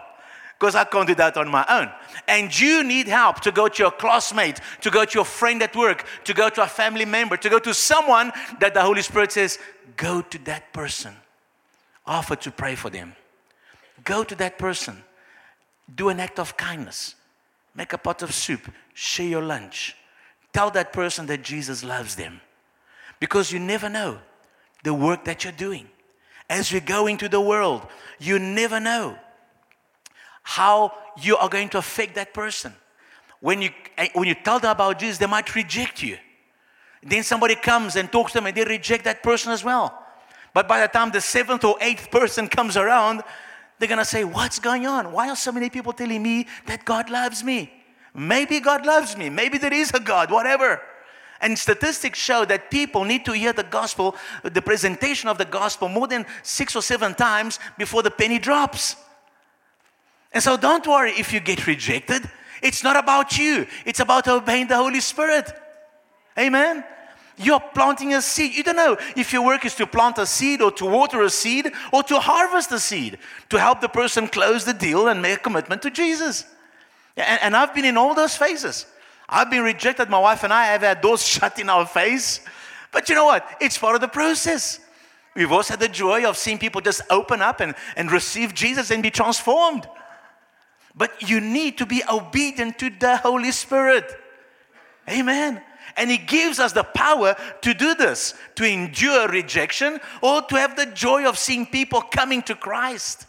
Because 0.58 0.76
I 0.76 0.86
can't 0.86 1.08
do 1.08 1.14
that 1.16 1.38
on 1.38 1.50
my 1.50 1.66
own. 1.70 1.92
And 2.28 2.58
you 2.60 2.84
need 2.84 3.08
help 3.08 3.42
to 3.42 3.52
go 3.52 3.68
to 3.68 3.84
your 3.84 3.92
classmate, 3.92 4.60
to 4.82 4.90
go 4.90 5.06
to 5.06 5.14
your 5.14 5.26
friend 5.26 5.62
at 5.62 5.76
work, 5.76 6.06
to 6.24 6.34
go 6.34 6.50
to 6.50 6.64
a 6.64 6.68
family 6.68 7.06
member, 7.06 7.38
to 7.38 7.50
go 7.50 7.60
to 7.60 7.76
someone 7.76 8.32
that 8.60 8.74
the 8.74 8.82
Holy 8.82 9.04
Spirit 9.04 9.32
says, 9.32 9.60
go 9.98 10.22
to 10.22 10.38
that 10.46 10.74
person. 10.74 11.14
Offer 12.08 12.38
to 12.38 12.52
pray 12.52 12.74
for 12.74 12.90
them. 12.90 13.16
Go 14.04 14.24
to 14.24 14.34
that 14.36 14.58
person. 14.58 15.04
Do 15.94 16.10
an 16.10 16.20
act 16.20 16.40
of 16.40 16.58
kindness. 16.58 17.14
Make 17.76 17.94
a 17.94 17.98
pot 18.00 18.24
of 18.24 18.34
soup. 18.34 18.72
Share 18.96 19.28
your 19.28 19.44
lunch. 19.44 19.96
Tell 20.54 20.72
that 20.72 20.92
person 20.92 21.28
that 21.28 21.44
Jesus 21.44 21.84
loves 21.84 22.16
them 22.16 22.42
because 23.20 23.52
you 23.52 23.60
never 23.60 23.90
know 23.90 24.20
the 24.84 24.94
work 24.94 25.26
that 25.26 25.44
you're 25.44 25.54
doing. 25.54 25.88
As 26.50 26.72
we 26.72 26.80
go 26.80 27.08
into 27.08 27.28
the 27.28 27.42
world, 27.42 27.86
you 28.20 28.40
never 28.40 28.80
know 28.80 29.18
how 30.44 30.94
you 31.22 31.36
are 31.38 31.50
going 31.50 31.70
to 31.70 31.78
affect 31.78 32.16
that 32.16 32.34
person. 32.34 32.74
When 33.40 33.62
you, 33.62 33.70
eh, 33.98 34.08
when 34.14 34.28
you 34.28 34.36
tell 34.36 34.60
them 34.60 34.72
about 34.72 35.00
Jesus, 35.00 35.18
they 35.18 35.26
might 35.26 35.54
reject 35.56 36.02
you. 36.02 36.18
Then 37.04 37.24
somebody 37.24 37.56
comes 37.56 37.96
and 37.96 38.12
talks 38.12 38.32
to 38.32 38.38
them 38.38 38.48
and 38.48 38.56
they 38.56 38.64
reject 38.64 39.04
that 39.04 39.22
person 39.22 39.52
as 39.52 39.64
well. 39.64 40.04
But 40.54 40.68
by 40.68 40.80
the 40.80 40.88
time 40.88 41.12
the 41.12 41.22
seventh 41.22 41.64
or 41.64 41.76
eighth 41.82 42.10
person 42.10 42.48
comes 42.58 42.78
around, 42.78 43.24
they're 43.78 43.90
gonna 43.90 44.06
say, 44.06 44.24
What's 44.24 44.60
going 44.60 44.88
on? 44.88 45.12
Why 45.12 45.30
are 45.30 45.36
so 45.36 45.52
many 45.52 45.70
people 45.70 45.94
telling 45.94 46.24
me 46.24 46.48
that 46.66 46.86
God 46.86 47.10
loves 47.10 47.44
me? 47.44 47.72
Maybe 48.14 48.60
God 48.60 48.86
loves 48.86 49.16
me. 49.16 49.30
Maybe 49.30 49.58
there 49.60 49.74
is 49.74 49.92
a 49.92 50.00
God, 50.00 50.32
whatever. 50.32 50.82
And 51.42 51.58
statistics 51.58 52.20
show 52.20 52.46
that 52.46 52.72
people 52.72 53.04
need 53.04 53.26
to 53.26 53.34
hear 53.34 53.54
the 53.54 53.64
gospel, 53.64 54.16
the 54.44 54.62
presentation 54.62 55.30
of 55.30 55.38
the 55.38 55.46
gospel, 55.46 55.88
more 55.88 56.08
than 56.08 56.26
six 56.44 56.76
or 56.76 56.82
seven 56.82 57.14
times 57.14 57.60
before 57.78 58.04
the 58.04 58.12
penny 58.12 58.40
drops. 58.40 58.96
And 60.34 60.44
so 60.44 60.58
don't 60.58 60.86
worry 60.86 61.12
if 61.12 61.32
you 61.32 61.40
get 61.40 61.68
rejected. 61.68 62.30
It's 62.62 62.84
not 62.84 62.96
about 62.96 63.38
you, 63.38 63.68
it's 63.86 64.00
about 64.00 64.28
obeying 64.28 64.68
the 64.68 64.78
Holy 64.78 65.00
Spirit. 65.00 65.52
Amen. 66.38 66.84
You're 67.40 67.60
planting 67.60 68.16
a 68.16 68.22
seed. 68.22 68.56
You 68.56 68.64
don't 68.64 68.76
know 68.76 68.98
if 69.16 69.32
your 69.32 69.46
work 69.46 69.64
is 69.64 69.76
to 69.76 69.86
plant 69.86 70.18
a 70.18 70.26
seed 70.26 70.60
or 70.60 70.72
to 70.72 70.86
water 70.86 71.22
a 71.22 71.30
seed 71.30 71.72
or 71.94 72.02
to 72.04 72.20
harvest 72.20 72.72
a 72.72 72.80
seed 72.80 73.20
to 73.50 73.60
help 73.60 73.80
the 73.80 73.88
person 73.88 74.28
close 74.28 74.66
the 74.66 74.74
deal 74.74 75.08
and 75.08 75.22
make 75.22 75.38
a 75.38 75.42
commitment 75.42 75.84
to 75.84 75.92
Jesus. 75.92 76.46
And, 77.16 77.40
and 77.44 77.56
I've 77.56 77.76
been 77.76 77.86
in 77.86 77.96
all 77.96 78.16
those 78.16 78.36
phases. 78.36 78.88
I've 79.30 79.50
been 79.50 79.64
rejected. 79.64 80.10
My 80.10 80.20
wife 80.20 80.44
and 80.44 80.54
I 80.54 80.66
have 80.68 80.82
had 80.82 81.02
doors 81.02 81.22
shut 81.26 81.60
in 81.60 81.70
our 81.70 81.86
face. 81.86 82.42
But 82.92 83.10
you 83.10 83.16
know 83.16 83.26
what? 83.26 83.58
It's 83.60 83.78
part 83.78 83.96
of 83.96 84.02
the 84.02 84.08
process. 84.08 84.80
We've 85.36 85.52
also 85.52 85.74
had 85.74 85.80
the 85.80 85.90
joy 85.90 86.28
of 86.28 86.36
seeing 86.36 86.58
people 86.58 86.82
just 86.82 87.02
open 87.10 87.42
up 87.42 87.60
and, 87.60 87.76
and 87.96 88.12
receive 88.12 88.54
Jesus 88.54 88.90
and 88.90 89.04
be 89.04 89.12
transformed. 89.12 89.88
But 90.96 91.30
you 91.30 91.40
need 91.40 91.78
to 91.78 91.86
be 91.86 92.02
obedient 92.12 92.80
to 92.80 92.90
the 92.90 93.18
Holy 93.18 93.52
Spirit. 93.52 94.12
Amen. 95.08 95.62
And 95.96 96.10
He 96.10 96.18
gives 96.18 96.60
us 96.60 96.74
the 96.74 96.84
power 96.84 97.36
to 97.62 97.74
do 97.74 97.94
this, 97.94 98.34
to 98.56 98.64
endure 98.64 99.28
rejection 99.28 100.00
or 100.22 100.42
to 100.42 100.56
have 100.56 100.76
the 100.76 100.88
joy 100.88 101.28
of 101.28 101.38
seeing 101.38 101.68
people 101.68 102.02
coming 102.02 102.42
to 102.44 102.56
Christ. 102.56 103.28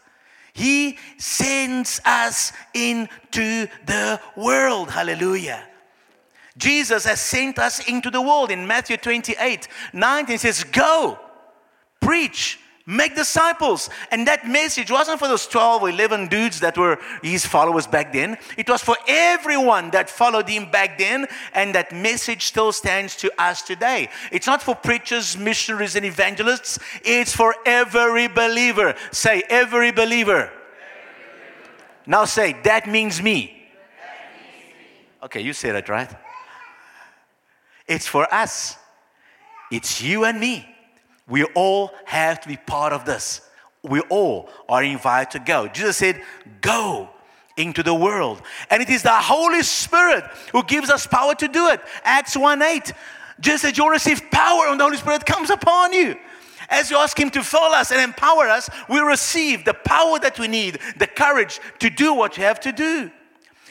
He 0.54 0.98
sends 1.18 2.00
us 2.06 2.52
into 2.72 3.68
the 3.84 4.20
world. 4.34 4.90
Hallelujah. 4.90 5.62
Jesus 6.58 7.04
has 7.04 7.20
sent 7.20 7.58
us 7.58 7.88
into 7.88 8.10
the 8.10 8.20
world. 8.20 8.50
In 8.50 8.66
Matthew 8.66 8.96
28 8.96 9.68
19 9.92 10.38
says, 10.38 10.64
Go, 10.64 11.18
preach, 12.00 12.58
make 12.84 13.14
disciples. 13.14 13.88
And 14.10 14.26
that 14.26 14.48
message 14.48 14.90
wasn't 14.90 15.20
for 15.20 15.28
those 15.28 15.46
12 15.46 15.82
or 15.82 15.90
11 15.90 16.26
dudes 16.28 16.60
that 16.60 16.76
were 16.76 16.98
his 17.22 17.46
followers 17.46 17.86
back 17.86 18.12
then. 18.12 18.36
It 18.56 18.68
was 18.68 18.82
for 18.82 18.96
everyone 19.06 19.90
that 19.90 20.10
followed 20.10 20.48
him 20.48 20.70
back 20.70 20.98
then. 20.98 21.26
And 21.54 21.74
that 21.74 21.92
message 21.92 22.46
still 22.46 22.72
stands 22.72 23.14
to 23.16 23.30
us 23.40 23.62
today. 23.62 24.08
It's 24.32 24.46
not 24.46 24.62
for 24.62 24.74
preachers, 24.74 25.38
missionaries, 25.38 25.96
and 25.96 26.04
evangelists, 26.04 26.78
it's 27.04 27.34
for 27.34 27.54
every 27.64 28.26
believer. 28.26 28.94
Say, 29.12 29.44
every 29.48 29.92
believer. 29.92 30.50
Now 32.06 32.24
say, 32.24 32.56
that 32.64 32.88
means 32.88 33.22
me. 33.22 33.54
Okay, 35.22 35.40
you 35.40 35.52
said 35.52 35.74
it 35.74 35.88
right. 35.88 36.10
It's 37.88 38.06
for 38.06 38.32
us. 38.32 38.76
It's 39.72 40.00
you 40.00 40.24
and 40.24 40.38
me. 40.38 40.68
We 41.26 41.44
all 41.44 41.92
have 42.04 42.40
to 42.42 42.48
be 42.48 42.56
part 42.56 42.92
of 42.92 43.04
this. 43.04 43.40
We 43.82 44.00
all 44.02 44.50
are 44.68 44.82
invited 44.82 45.30
to 45.32 45.38
go. 45.44 45.68
Jesus 45.68 45.96
said, 45.96 46.22
Go 46.60 47.10
into 47.56 47.82
the 47.82 47.94
world. 47.94 48.40
And 48.70 48.82
it 48.82 48.88
is 48.88 49.02
the 49.02 49.10
Holy 49.10 49.62
Spirit 49.62 50.24
who 50.52 50.62
gives 50.62 50.90
us 50.90 51.06
power 51.06 51.34
to 51.34 51.48
do 51.48 51.68
it. 51.68 51.80
Acts 52.04 52.36
1 52.36 52.62
8. 52.62 52.92
Just 53.40 53.64
as 53.64 53.76
"You'll 53.76 53.88
receive 53.88 54.22
power 54.30 54.68
when 54.68 54.78
the 54.78 54.84
Holy 54.84 54.96
Spirit 54.96 55.24
comes 55.24 55.50
upon 55.50 55.92
you. 55.92 56.16
As 56.68 56.90
you 56.90 56.96
ask 56.96 57.18
Him 57.18 57.30
to 57.30 57.42
fill 57.42 57.60
us 57.60 57.92
and 57.92 58.00
empower 58.00 58.48
us, 58.48 58.68
we 58.88 58.98
receive 59.00 59.64
the 59.64 59.74
power 59.74 60.18
that 60.18 60.38
we 60.38 60.48
need, 60.48 60.78
the 60.98 61.06
courage 61.06 61.60
to 61.78 61.88
do 61.88 62.12
what 62.12 62.36
you 62.36 62.44
have 62.44 62.60
to 62.60 62.72
do. 62.72 63.10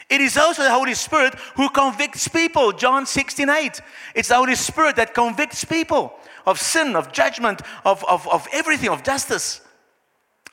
It 0.09 0.21
is 0.21 0.37
also 0.37 0.63
the 0.63 0.71
Holy 0.71 0.93
Spirit 0.93 1.35
who 1.55 1.69
convicts 1.69 2.27
people. 2.27 2.71
John 2.71 3.05
16 3.05 3.49
8. 3.49 3.81
It's 4.15 4.29
the 4.29 4.35
Holy 4.35 4.55
Spirit 4.55 4.95
that 4.95 5.13
convicts 5.13 5.65
people 5.65 6.13
of 6.45 6.59
sin, 6.59 6.95
of 6.95 7.11
judgment, 7.11 7.61
of, 7.85 8.03
of, 8.05 8.27
of 8.29 8.47
everything, 8.53 8.89
of 8.89 9.03
justice. 9.03 9.61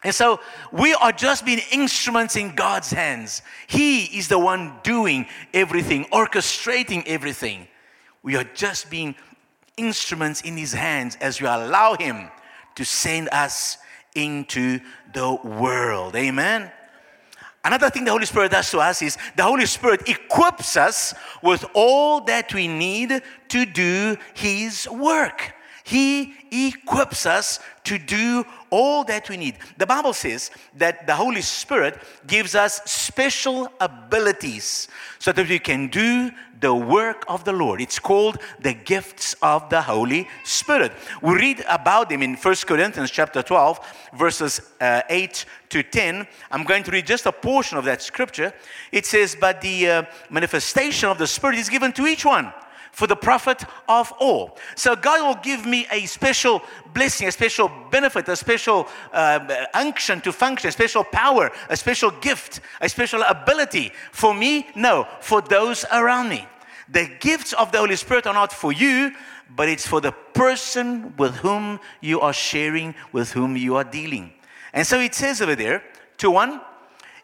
And 0.03 0.15
so 0.15 0.41
we 0.71 0.93
are 0.95 1.13
just 1.13 1.47
being 1.47 1.61
instruments 1.73 2.37
in 2.37 2.55
God's 2.55 2.91
hands. 2.91 3.43
He 3.67 4.05
is 4.19 4.29
the 4.29 4.39
one 4.39 4.75
doing 4.83 5.27
everything, 5.55 6.05
orchestrating 6.07 7.05
everything. 7.07 7.69
We 8.23 8.37
are 8.37 8.45
just 8.45 8.91
being 8.91 9.15
instruments 9.77 10.43
in 10.43 10.57
His 10.57 10.73
hands 10.73 11.17
as 11.21 11.41
we 11.41 11.47
allow 11.47 11.95
Him 11.95 12.29
to 12.75 12.85
send 12.85 13.29
us 13.31 13.79
into 14.15 14.81
the 15.13 15.35
world. 15.43 16.17
Amen. 16.17 16.71
Another 17.65 17.89
thing 17.89 18.05
the 18.05 18.11
Holy 18.11 18.27
Spirit 18.27 18.53
does 18.53 18.71
to 18.71 18.79
us 18.79 19.01
is 19.01 19.17
the 19.37 19.43
Holy 19.43 19.65
Spirit 19.65 20.07
equips 20.09 20.77
us 20.77 21.15
with 21.43 21.65
all 21.73 22.21
that 22.23 22.53
we 22.53 22.69
need 22.69 23.23
to 23.49 23.65
do 23.65 24.17
His 24.35 24.87
work. 24.89 25.55
He 25.83 26.35
equips 26.55 27.27
us 27.27 27.61
to 27.85 27.99
do 27.99 28.45
all 28.71 29.05
that 29.05 29.29
we 29.29 29.37
need. 29.37 29.57
The 29.77 29.87
Bible 29.87 30.13
says 30.13 30.51
that 30.77 31.07
the 31.07 31.15
Holy 31.15 31.43
Spirit 31.43 32.03
gives 32.27 32.55
us 32.55 32.81
special 32.85 33.71
abilities 33.81 34.89
so 35.19 35.33
that 35.33 35.49
we 35.49 35.59
can 35.59 35.89
do 35.89 36.31
the 36.61 36.75
work 36.75 37.25
of 37.29 37.45
the 37.45 37.53
Lord. 37.53 37.81
It's 37.81 37.99
called 37.99 38.39
the 38.61 38.73
gifts 38.73 39.35
of 39.43 39.69
the 39.69 39.83
Holy 39.83 40.29
Spirit. 40.45 40.93
We 41.21 41.35
read 41.35 41.65
about 41.69 42.09
them 42.09 42.23
in 42.23 42.37
1 42.37 42.55
Corinthians 42.67 43.11
chapter 43.11 43.43
12, 43.43 44.11
verses 44.15 44.73
uh, 44.81 45.03
8 45.11 45.45
to 45.69 45.83
10. 45.83 46.27
I'm 46.51 46.65
going 46.65 46.83
to 46.85 46.91
read 46.91 47.07
just 47.07 47.27
a 47.27 47.33
portion 47.33 47.77
of 47.77 47.85
that 47.85 48.01
scripture. 48.01 48.55
It 48.93 49.05
says, 49.05 49.37
But 49.39 49.61
the 49.61 49.91
uh, 49.91 50.03
manifestation 50.31 51.11
of 51.11 51.19
the 51.19 51.27
Spirit 51.27 51.59
is 51.59 51.69
given 51.69 51.93
to 51.93 52.07
each 52.07 52.25
one 52.25 52.53
for 52.95 53.09
the 53.09 53.17
profit 53.17 53.65
of 53.89 54.13
all. 54.21 54.57
So 54.77 54.95
God 54.95 55.21
will 55.27 55.43
give 55.43 55.67
me 55.67 55.87
a 55.91 56.07
special 56.07 56.63
blessing, 56.95 57.27
a 57.27 57.33
special 57.33 57.71
benefit, 57.91 58.29
a 58.29 58.37
special 58.37 58.87
uh, 59.13 59.67
unction 59.75 60.21
to 60.21 60.33
function, 60.33 60.69
a 60.69 60.73
special 60.73 61.03
power, 61.03 61.51
a 61.69 61.77
special 61.77 62.13
gift, 62.13 62.61
a 62.81 62.89
special 62.89 63.23
ability. 63.23 63.93
For 64.13 64.33
me, 64.33 64.69
no, 64.77 65.09
for 65.21 65.43
those 65.43 65.85
around 65.93 66.29
me. 66.29 66.47
The 66.89 67.11
gifts 67.19 67.53
of 67.53 67.73
the 67.73 67.79
Holy 67.79 67.97
Spirit 67.97 68.29
are 68.29 68.35
not 68.35 68.53
for 68.53 68.73
you, 68.73 69.13
but 69.57 69.69
it's 69.69 69.87
for 69.87 70.01
the 70.01 70.13
person 70.13 71.15
with 71.17 71.35
whom 71.37 71.81
you 72.01 72.21
are 72.21 72.33
sharing, 72.33 72.95
with 73.13 73.33
whom 73.33 73.57
you 73.57 73.75
are 73.75 73.85
dealing. 73.85 74.33
And 74.73 74.87
so 74.87 75.01
it 75.01 75.15
says 75.15 75.43
over 75.43 75.57
there, 75.57 75.83
to 76.19 76.31
one, 76.31 76.61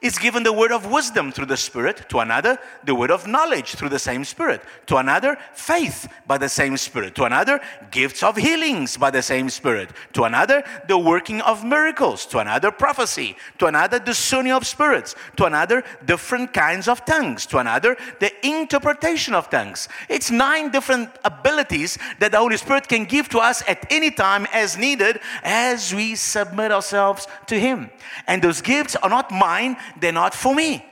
is 0.00 0.18
given 0.18 0.42
the 0.42 0.52
word 0.52 0.72
of 0.72 0.90
wisdom 0.90 1.30
through 1.30 1.46
the 1.46 1.56
Spirit, 1.56 2.08
to 2.08 2.18
another, 2.18 2.58
the 2.84 2.94
word 2.94 3.10
of 3.10 3.26
knowledge 3.26 3.74
through 3.74 3.88
the 3.88 3.98
same 3.98 4.24
Spirit, 4.24 4.62
to 4.86 4.96
another, 4.96 5.36
faith 5.52 6.08
by 6.26 6.38
the 6.38 6.48
same 6.48 6.76
Spirit, 6.76 7.14
to 7.14 7.24
another, 7.24 7.60
gifts 7.90 8.22
of 8.22 8.36
healings 8.36 8.96
by 8.96 9.10
the 9.10 9.22
same 9.22 9.50
Spirit, 9.50 9.90
to 10.12 10.24
another, 10.24 10.64
the 10.88 10.96
working 10.96 11.40
of 11.42 11.64
miracles, 11.64 12.24
to 12.26 12.38
another, 12.38 12.70
prophecy, 12.70 13.36
to 13.58 13.66
another, 13.66 13.98
the 13.98 14.04
discerning 14.04 14.52
of 14.52 14.66
spirits, 14.66 15.14
to 15.36 15.44
another, 15.44 15.84
different 16.04 16.52
kinds 16.52 16.88
of 16.88 17.04
tongues, 17.04 17.44
to 17.46 17.58
another, 17.58 17.96
the 18.20 18.32
interpretation 18.46 19.34
of 19.34 19.50
tongues. 19.50 19.88
It's 20.08 20.30
nine 20.30 20.70
different 20.70 21.10
abilities 21.24 21.98
that 22.20 22.32
the 22.32 22.38
Holy 22.38 22.56
Spirit 22.56 22.88
can 22.88 23.04
give 23.04 23.28
to 23.30 23.38
us 23.38 23.62
at 23.68 23.86
any 23.90 24.10
time 24.10 24.46
as 24.52 24.78
needed 24.78 25.20
as 25.42 25.94
we 25.94 26.14
submit 26.14 26.72
ourselves 26.72 27.26
to 27.46 27.58
Him. 27.58 27.90
And 28.26 28.42
those 28.42 28.62
gifts 28.62 28.96
are 28.96 29.10
not 29.10 29.30
mine, 29.30 29.76
they're 29.98 30.12
not 30.12 30.34
for 30.34 30.54
me. 30.54 30.84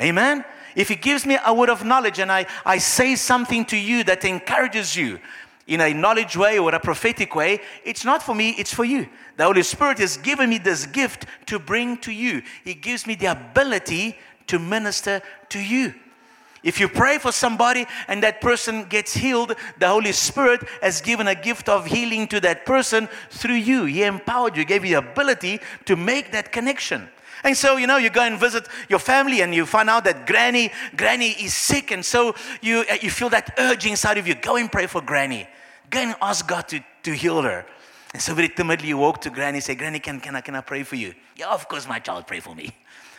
Amen. 0.00 0.44
If 0.74 0.88
He 0.88 0.96
gives 0.96 1.26
me 1.26 1.38
a 1.44 1.52
word 1.52 1.68
of 1.68 1.84
knowledge 1.84 2.18
and 2.18 2.30
I, 2.30 2.46
I 2.64 2.78
say 2.78 3.16
something 3.16 3.64
to 3.66 3.76
you 3.76 4.04
that 4.04 4.24
encourages 4.24 4.96
you 4.96 5.20
in 5.66 5.80
a 5.80 5.92
knowledge 5.94 6.36
way 6.36 6.58
or 6.58 6.74
a 6.74 6.80
prophetic 6.80 7.34
way, 7.34 7.60
it's 7.84 8.04
not 8.04 8.22
for 8.22 8.34
me, 8.34 8.50
it's 8.50 8.74
for 8.74 8.84
you. 8.84 9.08
The 9.36 9.44
Holy 9.44 9.62
Spirit 9.62 9.98
has 9.98 10.16
given 10.16 10.50
me 10.50 10.58
this 10.58 10.86
gift 10.86 11.26
to 11.46 11.58
bring 11.58 11.96
to 11.98 12.12
you. 12.12 12.42
He 12.64 12.74
gives 12.74 13.06
me 13.06 13.14
the 13.14 13.26
ability 13.26 14.18
to 14.48 14.58
minister 14.58 15.22
to 15.50 15.60
you. 15.60 15.94
If 16.62 16.78
you 16.78 16.88
pray 16.88 17.18
for 17.18 17.32
somebody 17.32 17.86
and 18.06 18.22
that 18.22 18.40
person 18.40 18.84
gets 18.84 19.14
healed, 19.14 19.54
the 19.78 19.88
Holy 19.88 20.12
Spirit 20.12 20.62
has 20.80 21.00
given 21.00 21.26
a 21.26 21.34
gift 21.34 21.68
of 21.68 21.86
healing 21.86 22.28
to 22.28 22.40
that 22.40 22.64
person 22.64 23.08
through 23.30 23.56
you. 23.56 23.84
He 23.84 24.04
empowered 24.04 24.56
you, 24.56 24.64
gave 24.64 24.84
you 24.84 25.00
the 25.00 25.10
ability 25.10 25.60
to 25.86 25.96
make 25.96 26.30
that 26.32 26.52
connection. 26.52 27.08
And 27.44 27.56
so, 27.56 27.76
you 27.76 27.86
know, 27.86 27.96
you 27.96 28.10
go 28.10 28.22
and 28.22 28.38
visit 28.38 28.68
your 28.88 28.98
family 28.98 29.42
and 29.42 29.54
you 29.54 29.66
find 29.66 29.90
out 29.90 30.04
that 30.04 30.26
granny, 30.26 30.70
granny 30.96 31.30
is 31.30 31.54
sick. 31.54 31.90
And 31.90 32.04
so 32.04 32.34
you, 32.60 32.84
uh, 32.90 32.98
you 33.00 33.10
feel 33.10 33.28
that 33.30 33.54
urge 33.58 33.86
inside 33.86 34.18
of 34.18 34.28
you. 34.28 34.34
Go 34.34 34.56
and 34.56 34.70
pray 34.70 34.86
for 34.86 35.00
granny. 35.00 35.48
Go 35.90 35.98
and 36.00 36.14
ask 36.22 36.46
God 36.46 36.68
to, 36.68 36.80
to 37.02 37.12
heal 37.12 37.42
her. 37.42 37.66
And 38.12 38.22
so 38.22 38.34
very 38.34 38.48
timidly 38.48 38.88
you 38.88 38.98
walk 38.98 39.20
to 39.22 39.30
granny 39.30 39.58
and 39.58 39.64
say, 39.64 39.74
Granny, 39.74 39.98
can, 39.98 40.20
can, 40.20 40.36
I, 40.36 40.40
can 40.42 40.54
I 40.54 40.60
pray 40.60 40.82
for 40.82 40.96
you? 40.96 41.14
Yeah, 41.36 41.48
of 41.48 41.66
course, 41.68 41.88
my 41.88 41.98
child, 41.98 42.26
pray 42.26 42.40
for 42.40 42.54
me. 42.54 42.70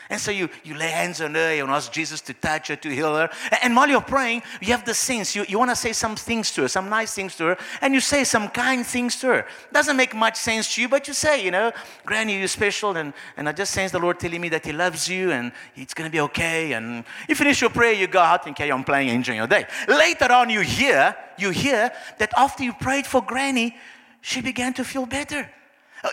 And 0.10 0.20
so 0.20 0.32
you, 0.32 0.50
you 0.64 0.76
lay 0.76 0.90
hands 0.90 1.22
on 1.22 1.34
her, 1.36 1.56
you 1.56 1.66
ask 1.66 1.92
Jesus 1.92 2.22
to 2.22 2.34
touch 2.34 2.68
her, 2.68 2.76
to 2.76 2.90
heal 2.90 3.16
her. 3.16 3.30
And 3.62 3.76
while 3.76 3.88
you're 3.88 4.02
praying, 4.02 4.44
you 4.62 4.68
have 4.68 4.86
the 4.86 4.94
sense, 4.94 5.36
you, 5.36 5.46
you 5.48 5.58
want 5.58 5.72
to 5.72 5.76
say 5.76 5.94
some 5.94 6.16
things 6.16 6.52
to 6.52 6.64
her, 6.64 6.68
some 6.68 6.90
nice 6.90 7.14
things 7.14 7.36
to 7.38 7.46
her, 7.46 7.58
and 7.82 7.94
you 7.94 8.00
say 8.00 8.24
some 8.24 8.50
kind 8.50 8.86
things 8.86 9.16
to 9.22 9.28
her. 9.28 9.46
Doesn't 9.72 9.96
make 9.96 10.14
much 10.14 10.36
sense 10.36 10.76
to 10.76 10.82
you, 10.82 10.90
but 10.90 11.08
you 11.08 11.14
say, 11.14 11.44
you 11.44 11.52
know, 11.52 11.72
Granny, 12.06 12.38
you're 12.38 12.48
special, 12.48 12.96
and, 12.98 13.14
and 13.38 13.48
I 13.48 13.52
just 13.52 13.74
sense 13.74 13.92
the 13.92 14.00
Lord 14.00 14.20
telling 14.20 14.42
me 14.42 14.50
that 14.50 14.66
He 14.66 14.72
loves 14.74 15.08
you 15.08 15.32
and 15.32 15.52
it's 15.76 15.94
going 15.94 16.10
to 16.10 16.12
be 16.12 16.22
okay. 16.22 16.74
And 16.74 17.04
you 17.28 17.36
finish 17.36 17.62
your 17.62 17.70
prayer, 17.70 17.94
you 17.94 18.08
go 18.08 18.20
out 18.20 18.46
and 18.46 18.56
carry 18.56 18.72
on 18.72 18.84
playing, 18.84 19.10
and 19.10 19.18
enjoying 19.18 19.38
your 19.38 19.48
day. 19.48 19.66
Later 19.88 20.32
on, 20.32 20.50
you 20.50 20.62
hear, 20.62 21.16
you 21.38 21.50
hear 21.52 21.92
that 22.18 22.32
after 22.38 22.64
you 22.64 22.74
prayed 22.74 23.08
for 23.08 23.22
Granny, 23.22 23.76
she 24.22 24.42
began 24.42 24.74
to 24.74 24.84
feel 24.84 25.06
better. 25.06 25.50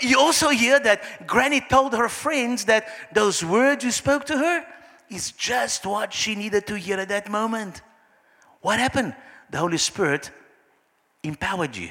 You 0.01 0.19
also 0.19 0.51
hear 0.51 0.79
that 0.81 1.27
Granny 1.27 1.61
told 1.61 1.95
her 1.95 2.09
friends 2.09 2.67
that 2.67 2.87
those 3.13 3.45
words 3.45 3.85
you 3.85 3.91
spoke 3.91 4.25
to 4.27 4.39
her 4.39 4.65
is 5.09 5.33
just 5.33 5.85
what 5.85 6.13
she 6.13 6.35
needed 6.37 6.67
to 6.69 6.77
hear 6.77 6.99
at 6.99 7.09
that 7.09 7.29
moment. 7.29 7.83
What 8.61 8.79
happened? 8.79 9.17
The 9.51 9.59
Holy 9.59 9.79
Spirit 9.79 10.31
empowered 11.23 11.77
you. 11.77 11.91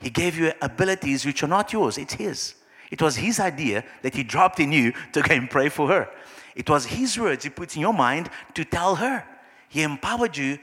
He 0.00 0.10
gave 0.10 0.38
you 0.38 0.52
abilities 0.60 1.26
which 1.26 1.42
are 1.42 1.48
not 1.48 1.72
yours, 1.72 1.98
it's 1.98 2.14
His. 2.14 2.54
It 2.90 3.02
was 3.02 3.16
His 3.16 3.40
idea 3.40 3.84
that 4.02 4.14
He 4.14 4.22
dropped 4.22 4.60
in 4.60 4.70
you 4.70 4.92
to 5.12 5.22
go 5.22 5.34
and 5.34 5.50
pray 5.50 5.68
for 5.68 5.88
her. 5.88 6.08
It 6.54 6.68
was 6.68 6.86
His 6.86 7.18
words 7.18 7.44
He 7.44 7.50
put 7.50 7.74
in 7.74 7.82
your 7.82 7.94
mind 7.94 8.30
to 8.54 8.64
tell 8.64 8.96
her. 8.96 9.24
He 9.68 9.82
empowered 9.82 10.36
you 10.36 10.58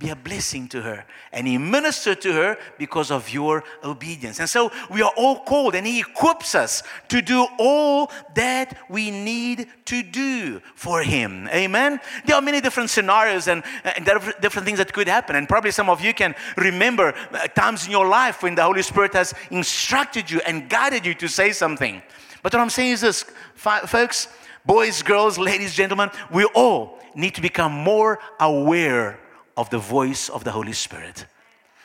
be 0.00 0.08
a 0.08 0.16
blessing 0.16 0.66
to 0.66 0.80
her. 0.80 1.04
And 1.30 1.46
He 1.46 1.58
ministered 1.58 2.22
to 2.22 2.32
her 2.32 2.56
because 2.78 3.10
of 3.10 3.30
your 3.30 3.62
obedience. 3.84 4.40
And 4.40 4.48
so 4.48 4.72
we 4.90 5.02
are 5.02 5.12
all 5.14 5.40
called, 5.40 5.74
and 5.74 5.86
He 5.86 6.00
equips 6.00 6.54
us 6.54 6.82
to 7.08 7.20
do 7.20 7.46
all 7.58 8.10
that 8.34 8.78
we 8.88 9.10
need 9.10 9.68
to 9.84 10.02
do 10.02 10.60
for 10.74 11.02
Him. 11.02 11.48
Amen. 11.48 12.00
There 12.24 12.34
are 12.34 12.42
many 12.42 12.62
different 12.62 12.88
scenarios 12.88 13.46
and, 13.46 13.62
and 13.84 14.06
there 14.06 14.16
are 14.16 14.32
different 14.40 14.64
things 14.64 14.78
that 14.78 14.92
could 14.92 15.06
happen. 15.06 15.36
And 15.36 15.46
probably 15.46 15.70
some 15.70 15.90
of 15.90 16.02
you 16.02 16.14
can 16.14 16.34
remember 16.56 17.14
uh, 17.32 17.46
times 17.48 17.84
in 17.84 17.92
your 17.92 18.08
life 18.08 18.42
when 18.42 18.54
the 18.54 18.62
Holy 18.62 18.82
Spirit 18.82 19.12
has 19.12 19.34
instructed 19.50 20.30
you 20.30 20.40
and 20.46 20.68
guided 20.70 21.04
you 21.04 21.12
to 21.14 21.28
say 21.28 21.52
something. 21.52 22.02
But 22.42 22.54
what 22.54 22.60
I'm 22.60 22.70
saying 22.70 22.92
is 22.92 23.00
this, 23.02 23.24
folks, 23.54 24.28
boys, 24.64 25.02
girls, 25.02 25.38
ladies, 25.38 25.74
gentlemen, 25.74 26.10
we 26.32 26.44
all 26.54 26.98
need 27.14 27.34
to 27.34 27.42
become 27.42 27.72
more 27.72 28.18
aware 28.38 29.20
of 29.56 29.70
the 29.70 29.78
voice 29.78 30.28
of 30.28 30.44
the 30.44 30.52
Holy 30.52 30.72
Spirit. 30.72 31.26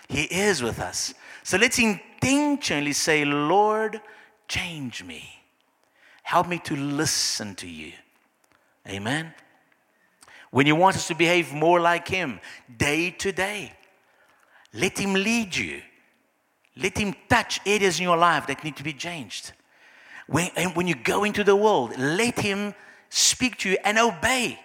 He 0.08 0.24
is 0.24 0.62
with 0.62 0.80
us. 0.80 1.14
So 1.44 1.58
let's 1.58 1.80
intentionally 1.80 2.94
say, 2.94 3.26
Lord, 3.26 4.02
change 4.48 5.04
me. 5.04 5.30
Help 6.24 6.48
me 6.48 6.60
to 6.60 6.76
listen 6.76 7.56
to 7.56 7.68
you. 7.68 7.92
Amen. 8.88 9.34
When 10.52 10.68
you 10.68 10.76
want 10.76 10.96
us 10.96 11.08
to 11.08 11.16
behave 11.16 11.54
more 11.54 11.80
like 11.80 12.08
Him 12.08 12.40
day 12.78 13.12
to 13.12 13.32
day, 13.32 13.74
let 14.74 14.98
Him 14.98 15.14
lead 15.14 15.56
you. 15.56 15.82
Let 16.78 16.98
Him 16.98 17.16
touch 17.30 17.60
areas 17.66 18.00
in 18.00 18.04
your 18.04 18.18
life 18.18 18.48
that 18.48 18.64
need 18.64 18.76
to 18.78 18.84
be 18.84 18.94
changed. 18.94 19.54
When, 20.28 20.50
and 20.56 20.76
when 20.76 20.88
you 20.88 20.96
go 20.96 21.24
into 21.24 21.44
the 21.44 21.56
world, 21.56 21.98
let 21.98 22.40
Him 22.40 22.74
speak 23.10 23.58
to 23.60 23.70
you 23.70 23.78
and 23.84 23.98
obey. 24.00 24.60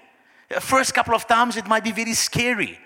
The 0.49 0.61
first 0.61 0.95
couple 0.95 1.15
of 1.15 1.27
times, 1.27 1.57
it 1.57 1.67
might 1.67 1.85
be 1.85 1.93
very 1.93 2.15
scary. 2.15 2.79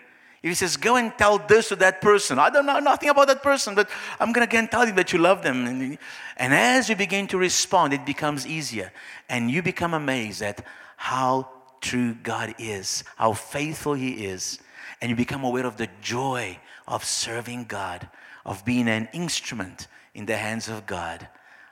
If 0.44 0.50
He 0.50 0.54
says, 0.54 0.76
Go 0.76 0.96
and 0.96 1.11
tell 1.16 1.38
this 1.38 1.70
to 1.70 1.76
that 1.76 2.02
person, 2.02 2.38
I 2.38 2.50
don't 2.50 2.66
know 2.66 2.78
nothing 2.78 3.09
about 3.09 3.28
that 3.28 3.42
person, 3.42 3.74
but 3.74 3.88
I'm 4.20 4.30
going 4.30 4.46
to 4.46 4.50
again 4.50 4.68
tell 4.68 4.87
you 4.87 4.92
that 4.92 5.11
you 5.11 5.18
love 5.18 5.42
them. 5.42 5.66
And, 5.66 5.98
and 6.37 6.52
as 6.52 6.90
you 6.90 6.96
begin 6.96 7.26
to 7.28 7.38
respond, 7.38 7.94
it 7.94 8.04
becomes 8.04 8.46
easier. 8.46 8.92
And 9.30 9.50
you 9.50 9.62
become 9.62 9.94
amazed 9.94 10.42
at 10.42 10.62
how 10.98 11.48
true 11.80 12.12
God 12.22 12.54
is, 12.59 13.04
how 13.16 13.33
faithful 13.33 13.94
He 13.94 14.26
is. 14.26 14.59
And 15.00 15.09
you 15.09 15.16
become 15.16 15.44
aware 15.44 15.64
of 15.64 15.78
the 15.78 15.88
joy 16.02 16.59
of 16.87 17.07
serving 17.07 17.64
God, 17.64 18.07
of 18.44 18.66
being 18.66 18.87
an 18.87 19.09
instrument 19.14 19.88
in 20.12 20.26
the 20.26 20.37
hands 20.37 20.68
of 20.68 20.85
God, 20.85 21.26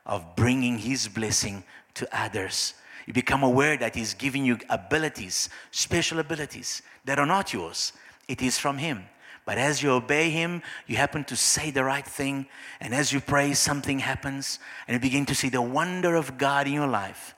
of 0.06 0.34
bringing 0.34 0.78
His 0.78 1.08
blessing 1.08 1.62
to 1.92 2.08
others. 2.10 2.72
You 3.04 3.12
become 3.12 3.42
aware 3.42 3.76
that 3.76 3.94
He's 3.94 4.14
giving 4.14 4.46
you 4.46 4.58
abilities, 4.70 5.50
special 5.72 6.20
abilities 6.20 6.80
that 7.04 7.18
are 7.18 7.26
not 7.26 7.52
yours. 7.52 7.92
It 8.32 8.40
is 8.40 8.58
from 8.58 8.78
Him. 8.78 9.04
But 9.44 9.58
as 9.58 9.82
you 9.82 9.90
obey 9.90 10.30
Him, 10.30 10.62
you 10.86 10.96
happen 10.96 11.22
to 11.24 11.36
say 11.36 11.70
the 11.70 11.84
right 11.84 12.06
thing. 12.06 12.46
And 12.80 12.94
as 12.94 13.12
you 13.12 13.20
pray, 13.20 13.52
something 13.52 13.98
happens. 13.98 14.58
And 14.88 14.94
you 14.94 15.00
begin 15.00 15.26
to 15.26 15.34
see 15.34 15.50
the 15.50 15.60
wonder 15.60 16.14
of 16.14 16.38
God 16.38 16.66
in 16.66 16.72
your 16.72 16.86
life. 16.86 17.34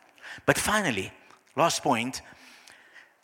But 0.47 0.57
finally, 0.57 1.11
last 1.57 1.83
point 1.83 2.23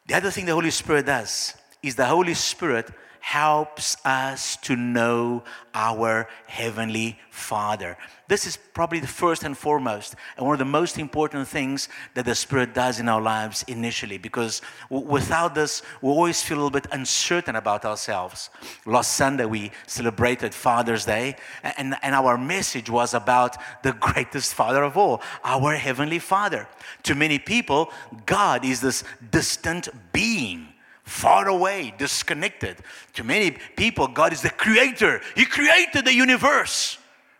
the 0.08 0.16
other 0.16 0.32
thing 0.32 0.46
the 0.46 0.52
Holy 0.52 0.72
Spirit 0.72 1.06
does 1.06 1.54
is 1.80 1.94
the 1.94 2.06
Holy 2.06 2.34
Spirit 2.34 2.90
helps 3.20 3.96
us 4.04 4.56
to 4.56 4.74
know 4.74 5.44
our 5.74 6.28
Heavenly 6.46 7.18
Father. 7.30 7.96
This 8.28 8.46
is 8.46 8.56
probably 8.56 9.00
the 9.00 9.06
first 9.06 9.44
and 9.44 9.56
foremost, 9.56 10.16
and 10.36 10.46
one 10.46 10.54
of 10.54 10.58
the 10.58 10.64
most 10.64 10.98
important 10.98 11.46
things 11.46 11.88
that 12.14 12.24
the 12.24 12.34
Spirit 12.34 12.74
does 12.74 12.98
in 12.98 13.08
our 13.08 13.20
lives 13.20 13.64
initially, 13.68 14.18
because 14.18 14.62
without 14.88 15.54
this, 15.54 15.82
we 16.00 16.10
always 16.10 16.42
feel 16.42 16.56
a 16.56 16.58
little 16.58 16.70
bit 16.70 16.86
uncertain 16.92 17.56
about 17.56 17.84
ourselves. 17.84 18.50
Last 18.86 19.16
Sunday, 19.16 19.44
we 19.44 19.70
celebrated 19.86 20.54
Father's 20.54 21.04
Day, 21.04 21.36
and, 21.62 21.96
and 22.02 22.14
our 22.14 22.38
message 22.38 22.88
was 22.88 23.14
about 23.14 23.56
the 23.82 23.92
greatest 24.00 24.54
Father 24.54 24.82
of 24.82 24.96
all, 24.96 25.22
our 25.44 25.74
Heavenly 25.74 26.18
Father. 26.18 26.68
To 27.04 27.14
many 27.14 27.38
people, 27.38 27.92
God 28.26 28.64
is 28.64 28.80
this 28.80 29.04
distant 29.30 29.88
being 30.12 30.69
far 31.04 31.48
away, 31.48 31.94
disconnected. 31.98 32.76
To 33.14 33.24
many 33.24 33.52
people, 33.76 34.08
God 34.08 34.32
is 34.32 34.42
the 34.42 34.50
creator. 34.50 35.20
He 35.34 35.44
created 35.44 36.04
the 36.04 36.14
universe. 36.14 36.98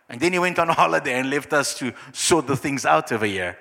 And 0.09 0.19
then 0.19 0.33
he 0.33 0.39
went 0.39 0.59
on 0.59 0.67
holiday 0.69 1.19
and 1.19 1.29
left 1.29 1.53
us 1.53 1.77
to 1.79 1.93
sort 2.11 2.47
the 2.47 2.57
things 2.57 2.85
out 2.85 3.11
over 3.11 3.25
here. 3.25 3.57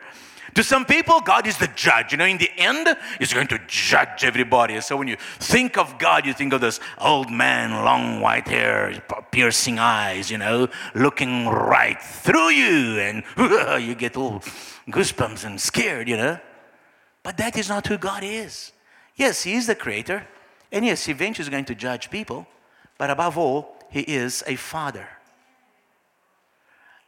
To 0.55 0.65
some 0.65 0.85
people, 0.85 1.21
God 1.21 1.47
is 1.47 1.59
the 1.59 1.69
judge. 1.69 2.13
You 2.13 2.19
know, 2.19 2.25
in 2.25 2.39
the 2.39 2.51
end, 2.57 2.89
He's 3.19 3.33
going 3.33 3.47
to 3.49 3.61
judge 3.69 4.25
everybody. 4.25 4.81
So 4.81 4.97
when 4.97 5.07
you 5.07 5.17
think 5.39 5.79
of 5.79 5.99
God, 5.99 6.27
you 6.27 6.35
think 6.35 6.53
of 6.53 6.61
this 6.61 6.81
old 6.99 7.31
man, 7.31 7.85
long 7.85 8.21
white 8.21 8.49
hair, 8.49 9.01
piercing 9.31 9.79
eyes, 9.79 10.31
you 10.31 10.39
know, 10.39 10.69
looking 10.95 11.47
right 11.47 12.01
through 12.03 12.51
you. 12.51 12.99
And 12.99 13.23
you 13.87 13.95
get 13.95 14.17
all 14.17 14.41
goosebumps 14.89 15.45
and 15.45 15.61
scared, 15.61 16.09
you 16.09 16.17
know. 16.17 16.39
But 17.23 17.37
that 17.37 17.57
is 17.57 17.69
not 17.69 17.87
who 17.87 17.99
God 17.99 18.25
is. 18.25 18.73
Yes, 19.20 19.42
He 19.42 19.52
is 19.52 19.66
the 19.66 19.74
creator. 19.74 20.26
And 20.72 20.83
yes, 20.83 21.04
He 21.04 21.12
eventually 21.12 21.44
is 21.44 21.50
going 21.50 21.66
to 21.66 21.74
judge 21.74 22.11
people. 22.11 22.46
But 22.96 23.11
above 23.11 23.37
all, 23.37 23.76
He 23.90 24.00
is 24.00 24.42
a 24.46 24.56
father. 24.56 25.06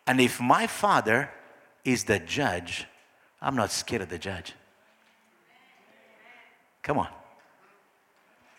And 0.07 0.21
if 0.21 0.39
my 0.39 0.67
father 0.67 1.31
is 1.87 2.05
the 2.05 2.19
judge, 2.19 2.87
I'm 3.41 3.57
not 3.57 3.73
scared 3.73 4.03
of 4.03 4.11
the 4.11 4.19
judge. 4.19 4.53
Come 6.83 6.99
on. 6.99 7.09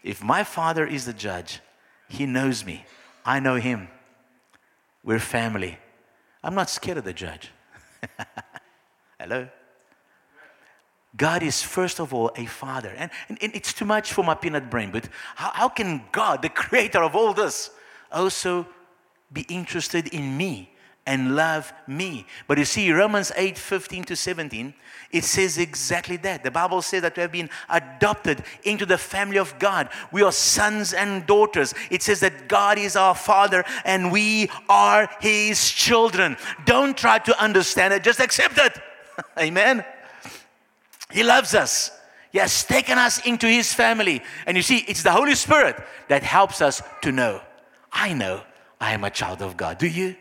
If 0.01 0.23
my 0.23 0.43
father 0.43 0.87
is 0.87 1.05
the 1.05 1.13
judge, 1.13 1.59
he 2.09 2.25
knows 2.25 2.65
me. 2.65 2.85
I 3.23 3.39
know 3.39 3.55
him. 3.55 3.87
We're 5.03 5.19
family. 5.19 5.77
I'm 6.43 6.55
not 6.55 6.71
scared 6.71 6.97
of 6.97 7.03
the 7.03 7.13
judge. 7.13 7.51
Hello? 9.19 9.47
God 11.15 11.43
is 11.43 11.61
first 11.61 11.99
of 11.99 12.13
all 12.13 12.31
a 12.35 12.45
father. 12.45 12.93
And, 12.97 13.11
and, 13.29 13.37
and, 13.41 13.55
it's 13.55 13.73
too 13.73 13.85
much 13.85 14.13
for 14.13 14.23
my 14.23 14.33
peanut 14.33 14.69
brain, 14.69 14.91
but 14.91 15.07
how, 15.35 15.51
how 15.53 15.69
can 15.69 16.03
God, 16.11 16.41
the 16.41 16.49
creator 16.49 17.03
of 17.03 17.15
all 17.15 17.33
this, 17.33 17.69
also 18.11 18.67
be 19.31 19.41
interested 19.41 20.07
in 20.07 20.35
me 20.35 20.71
and 21.05 21.35
love 21.35 21.71
me? 21.85 22.25
But 22.47 22.57
you 22.57 22.65
see, 22.65 22.91
Romans 22.91 23.31
8 23.35 23.57
15 23.59 24.05
to 24.05 24.15
17, 24.15 24.73
it 25.11 25.23
says 25.23 25.59
exactly 25.59 26.17
that. 26.17 26.43
The 26.43 26.49
Bible 26.49 26.81
says 26.81 27.03
that 27.03 27.15
we 27.15 27.21
have 27.21 27.31
been 27.31 27.51
adopted 27.69 28.43
into 28.63 28.87
the 28.87 28.97
family 28.97 29.37
of 29.37 29.59
God. 29.59 29.89
We 30.11 30.23
are 30.23 30.31
sons 30.31 30.93
and 30.93 31.27
daughters. 31.27 31.75
It 31.91 32.01
says 32.01 32.21
that 32.21 32.47
God 32.47 32.79
is 32.79 32.95
our 32.95 33.13
father 33.13 33.63
and 33.85 34.11
we 34.11 34.49
are 34.67 35.07
his 35.21 35.69
children. 35.69 36.37
Don't 36.65 36.97
try 36.97 37.19
to 37.19 37.39
understand 37.39 37.93
it, 37.93 38.03
just 38.03 38.19
accept 38.19 38.57
it. 38.57 38.79
Amen. 39.39 39.85
He 41.13 41.23
loves 41.23 41.53
us. 41.53 41.91
He 42.31 42.39
has 42.39 42.63
taken 42.63 42.97
us 42.97 43.25
into 43.25 43.47
His 43.47 43.73
family. 43.73 44.21
And 44.47 44.57
you 44.57 44.63
see, 44.63 44.79
it's 44.79 45.03
the 45.03 45.11
Holy 45.11 45.35
Spirit 45.35 45.75
that 46.07 46.23
helps 46.23 46.61
us 46.61 46.81
to 47.03 47.11
know. 47.11 47.41
I 47.91 48.13
know 48.13 48.41
I 48.81 48.93
am 48.93 49.03
a 49.03 49.11
child 49.11 49.41
of 49.41 49.55
God. 49.55 49.77
Do 49.77 49.87
you? 49.87 50.15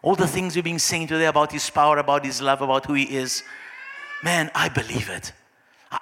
All 0.00 0.16
the 0.16 0.26
things 0.26 0.56
we've 0.56 0.64
been 0.64 0.78
saying 0.78 1.08
today 1.08 1.26
about 1.26 1.52
His 1.52 1.68
power, 1.68 1.98
about 1.98 2.24
His 2.24 2.40
love, 2.40 2.62
about 2.62 2.86
who 2.86 2.94
He 2.94 3.14
is, 3.14 3.44
man, 4.24 4.50
I 4.54 4.70
believe 4.70 5.10
it. 5.10 5.32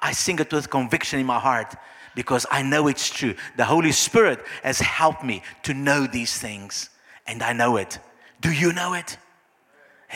I 0.01 0.13
sing 0.13 0.39
it 0.39 0.53
with 0.53 0.71
conviction 0.71 1.19
in 1.19 1.27
my 1.27 1.41
heart 1.41 1.75
because 2.15 2.47
I 2.51 2.63
know 2.63 2.87
it's 2.87 3.11
true. 3.11 3.35
The 3.57 3.65
Holy 3.65 3.93
Spirit 3.93 4.39
has 4.63 4.79
helped 4.79 5.25
me 5.25 5.43
to 5.65 5.75
know 5.75 6.07
these 6.07 6.39
things, 6.39 6.91
and 7.27 7.43
I 7.43 7.53
know 7.53 7.77
it. 7.77 7.99
Do 8.41 8.53
you 8.53 8.73
know 8.73 8.95
it? 8.95 9.19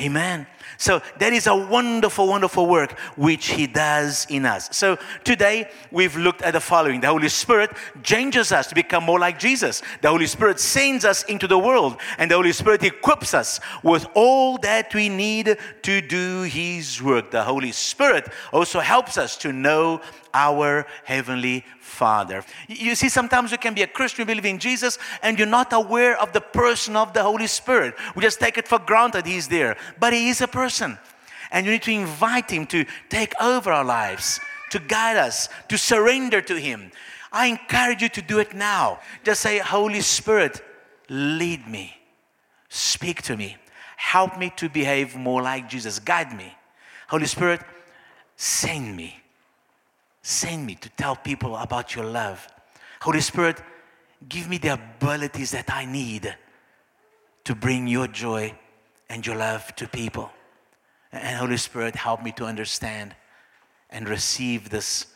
Amen. 0.01 0.47
So 0.77 1.01
that 1.19 1.33
is 1.33 1.47
a 1.47 1.55
wonderful, 1.55 2.27
wonderful 2.27 2.67
work 2.67 2.99
which 3.17 3.49
He 3.49 3.69
does 3.69 4.27
in 4.29 4.45
us. 4.45 4.69
So 4.77 4.99
today 5.23 5.71
we've 5.93 6.17
looked 6.17 6.43
at 6.43 6.53
the 6.53 6.61
following 6.61 7.01
the 7.01 7.07
Holy 7.07 7.29
Spirit 7.29 7.71
changes 8.03 8.51
us 8.51 8.67
to 8.69 8.75
become 8.75 9.05
more 9.05 9.21
like 9.21 9.39
Jesus. 9.39 9.83
The 10.03 10.09
Holy 10.09 10.27
Spirit 10.27 10.59
sends 10.59 11.05
us 11.05 11.23
into 11.25 11.47
the 11.47 11.59
world, 11.59 12.01
and 12.19 12.29
the 12.29 12.35
Holy 12.35 12.53
Spirit 12.53 12.83
equips 12.83 13.35
us 13.35 13.61
with 13.85 14.07
all 14.15 14.59
that 14.59 14.93
we 14.95 15.09
need 15.09 15.57
to 15.83 16.01
do 16.01 16.43
His 16.43 17.01
work. 17.01 17.31
The 17.31 17.45
Holy 17.45 17.73
Spirit 17.73 18.27
also 18.53 18.81
helps 18.81 19.17
us 19.17 19.37
to 19.39 19.53
know 19.53 20.01
our 20.35 20.85
Heavenly 21.05 21.65
Father. 21.79 22.45
You 22.67 22.97
see, 22.97 23.09
sometimes 23.09 23.53
you 23.53 23.59
can 23.59 23.73
be 23.73 23.83
a 23.83 23.87
Christian, 23.87 24.23
you 24.23 24.27
believe 24.27 24.45
in 24.45 24.59
Jesus, 24.59 24.99
and 25.23 25.39
you're 25.39 25.47
not 25.47 25.73
aware 25.73 26.21
of 26.21 26.33
the 26.33 26.41
person 26.41 26.97
of 26.97 27.13
the 27.15 27.23
Holy 27.23 27.47
Spirit. 27.47 27.95
We 28.17 28.23
just 28.23 28.41
take 28.41 28.59
it 28.59 28.67
for 28.67 28.81
granted 28.81 29.27
He's 29.27 29.47
there, 29.47 29.77
but 29.99 30.13
He 30.13 30.29
is 30.29 30.41
a 30.41 30.49
person. 30.49 30.99
And 31.51 31.67
you 31.67 31.73
need 31.73 31.83
to 31.83 31.93
invite 31.93 32.51
Him 32.51 32.67
to 32.67 32.85
take 33.09 33.33
over 33.41 33.73
our 33.73 33.85
lives, 33.85 34.41
to 34.71 34.79
guide 34.79 35.17
us, 35.17 35.49
to 35.69 35.79
surrender 35.79 36.41
to 36.43 36.57
Him. 36.57 36.91
I 37.33 37.47
encourage 37.47 38.03
you 38.03 38.09
to 38.11 38.23
do 38.23 38.39
it 38.39 38.55
now. 38.55 39.01
Just 39.25 39.41
say, 39.41 39.59
Holy 39.59 40.01
Spirit, 40.01 40.63
lead 41.09 41.67
me, 41.67 41.97
speak 42.69 43.23
to 43.23 43.37
me, 43.37 43.57
help 43.97 44.39
me 44.39 44.53
to 44.57 44.69
behave 44.69 45.17
more 45.17 45.43
like 45.43 45.69
Jesus, 45.69 45.99
guide 45.99 46.37
me. 46.37 46.55
Holy 47.09 47.27
Spirit, 47.27 47.61
send 48.37 48.97
me 48.97 49.21
Send 50.27 50.65
me 50.65 50.75
to 50.77 50.89
tell 50.89 51.17
people 51.17 51.55
about 51.55 51.95
your 51.95 52.07
love. 52.07 52.49
Holy 53.03 53.21
Spirit, 53.21 53.61
give 54.27 54.49
me 54.49 54.57
the 54.57 54.73
abilities 54.73 55.51
that 55.51 55.69
I 55.69 55.85
need 55.85 56.35
to 57.45 57.55
bring 57.55 57.87
your 57.87 58.09
joy 58.09 58.55
and 59.15 59.25
your 59.25 59.37
love 59.37 59.73
to 59.77 59.87
people. 59.87 60.29
And 61.13 61.37
Holy 61.37 61.57
Spirit, 61.57 61.95
help 61.95 62.21
me 62.21 62.33
to 62.33 62.47
understand 62.47 63.15
and 63.89 64.09
receive 64.09 64.71
this, 64.71 65.07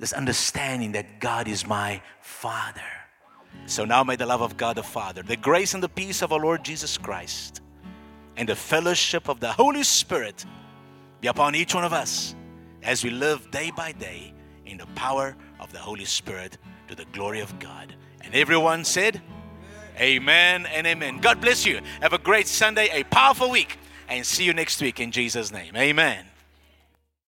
this 0.00 0.12
understanding 0.12 0.92
that 0.92 1.20
God 1.20 1.46
is 1.46 1.64
my 1.64 2.02
Father. 2.20 2.80
So 3.66 3.84
now 3.84 4.02
may 4.02 4.16
the 4.16 4.26
love 4.26 4.40
of 4.40 4.56
God 4.56 4.76
the 4.76 4.82
Father, 4.82 5.22
the 5.22 5.36
grace 5.36 5.74
and 5.74 5.82
the 5.82 5.88
peace 5.88 6.22
of 6.22 6.32
our 6.32 6.40
Lord 6.40 6.64
Jesus 6.64 6.98
Christ, 6.98 7.60
and 8.36 8.48
the 8.48 8.56
fellowship 8.56 9.28
of 9.28 9.38
the 9.38 9.52
Holy 9.52 9.84
Spirit 9.84 10.44
be 11.20 11.28
upon 11.28 11.54
each 11.54 11.72
one 11.72 11.84
of 11.84 11.92
us 11.92 12.34
as 12.82 13.04
we 13.04 13.10
live 13.10 13.48
day 13.52 13.70
by 13.70 13.92
day 13.92 14.34
in 14.66 14.76
the 14.76 14.86
power 14.96 15.36
of 15.60 15.72
the 15.72 15.78
Holy 15.78 16.04
Spirit 16.04 16.58
to 16.88 16.96
the 16.96 17.06
glory 17.12 17.38
of 17.38 17.56
God. 17.60 17.94
And 18.22 18.34
everyone 18.34 18.84
said, 18.84 19.22
Amen 19.98 20.66
and 20.66 20.86
amen. 20.86 21.18
God 21.18 21.40
bless 21.40 21.64
you. 21.64 21.80
Have 22.02 22.12
a 22.12 22.18
great 22.18 22.46
Sunday, 22.46 22.88
a 22.92 23.04
powerful 23.04 23.50
week, 23.50 23.78
and 24.08 24.24
see 24.24 24.44
you 24.44 24.52
next 24.52 24.80
week 24.80 25.00
in 25.00 25.10
Jesus' 25.10 25.52
name. 25.52 25.74
Amen. 25.76 26.24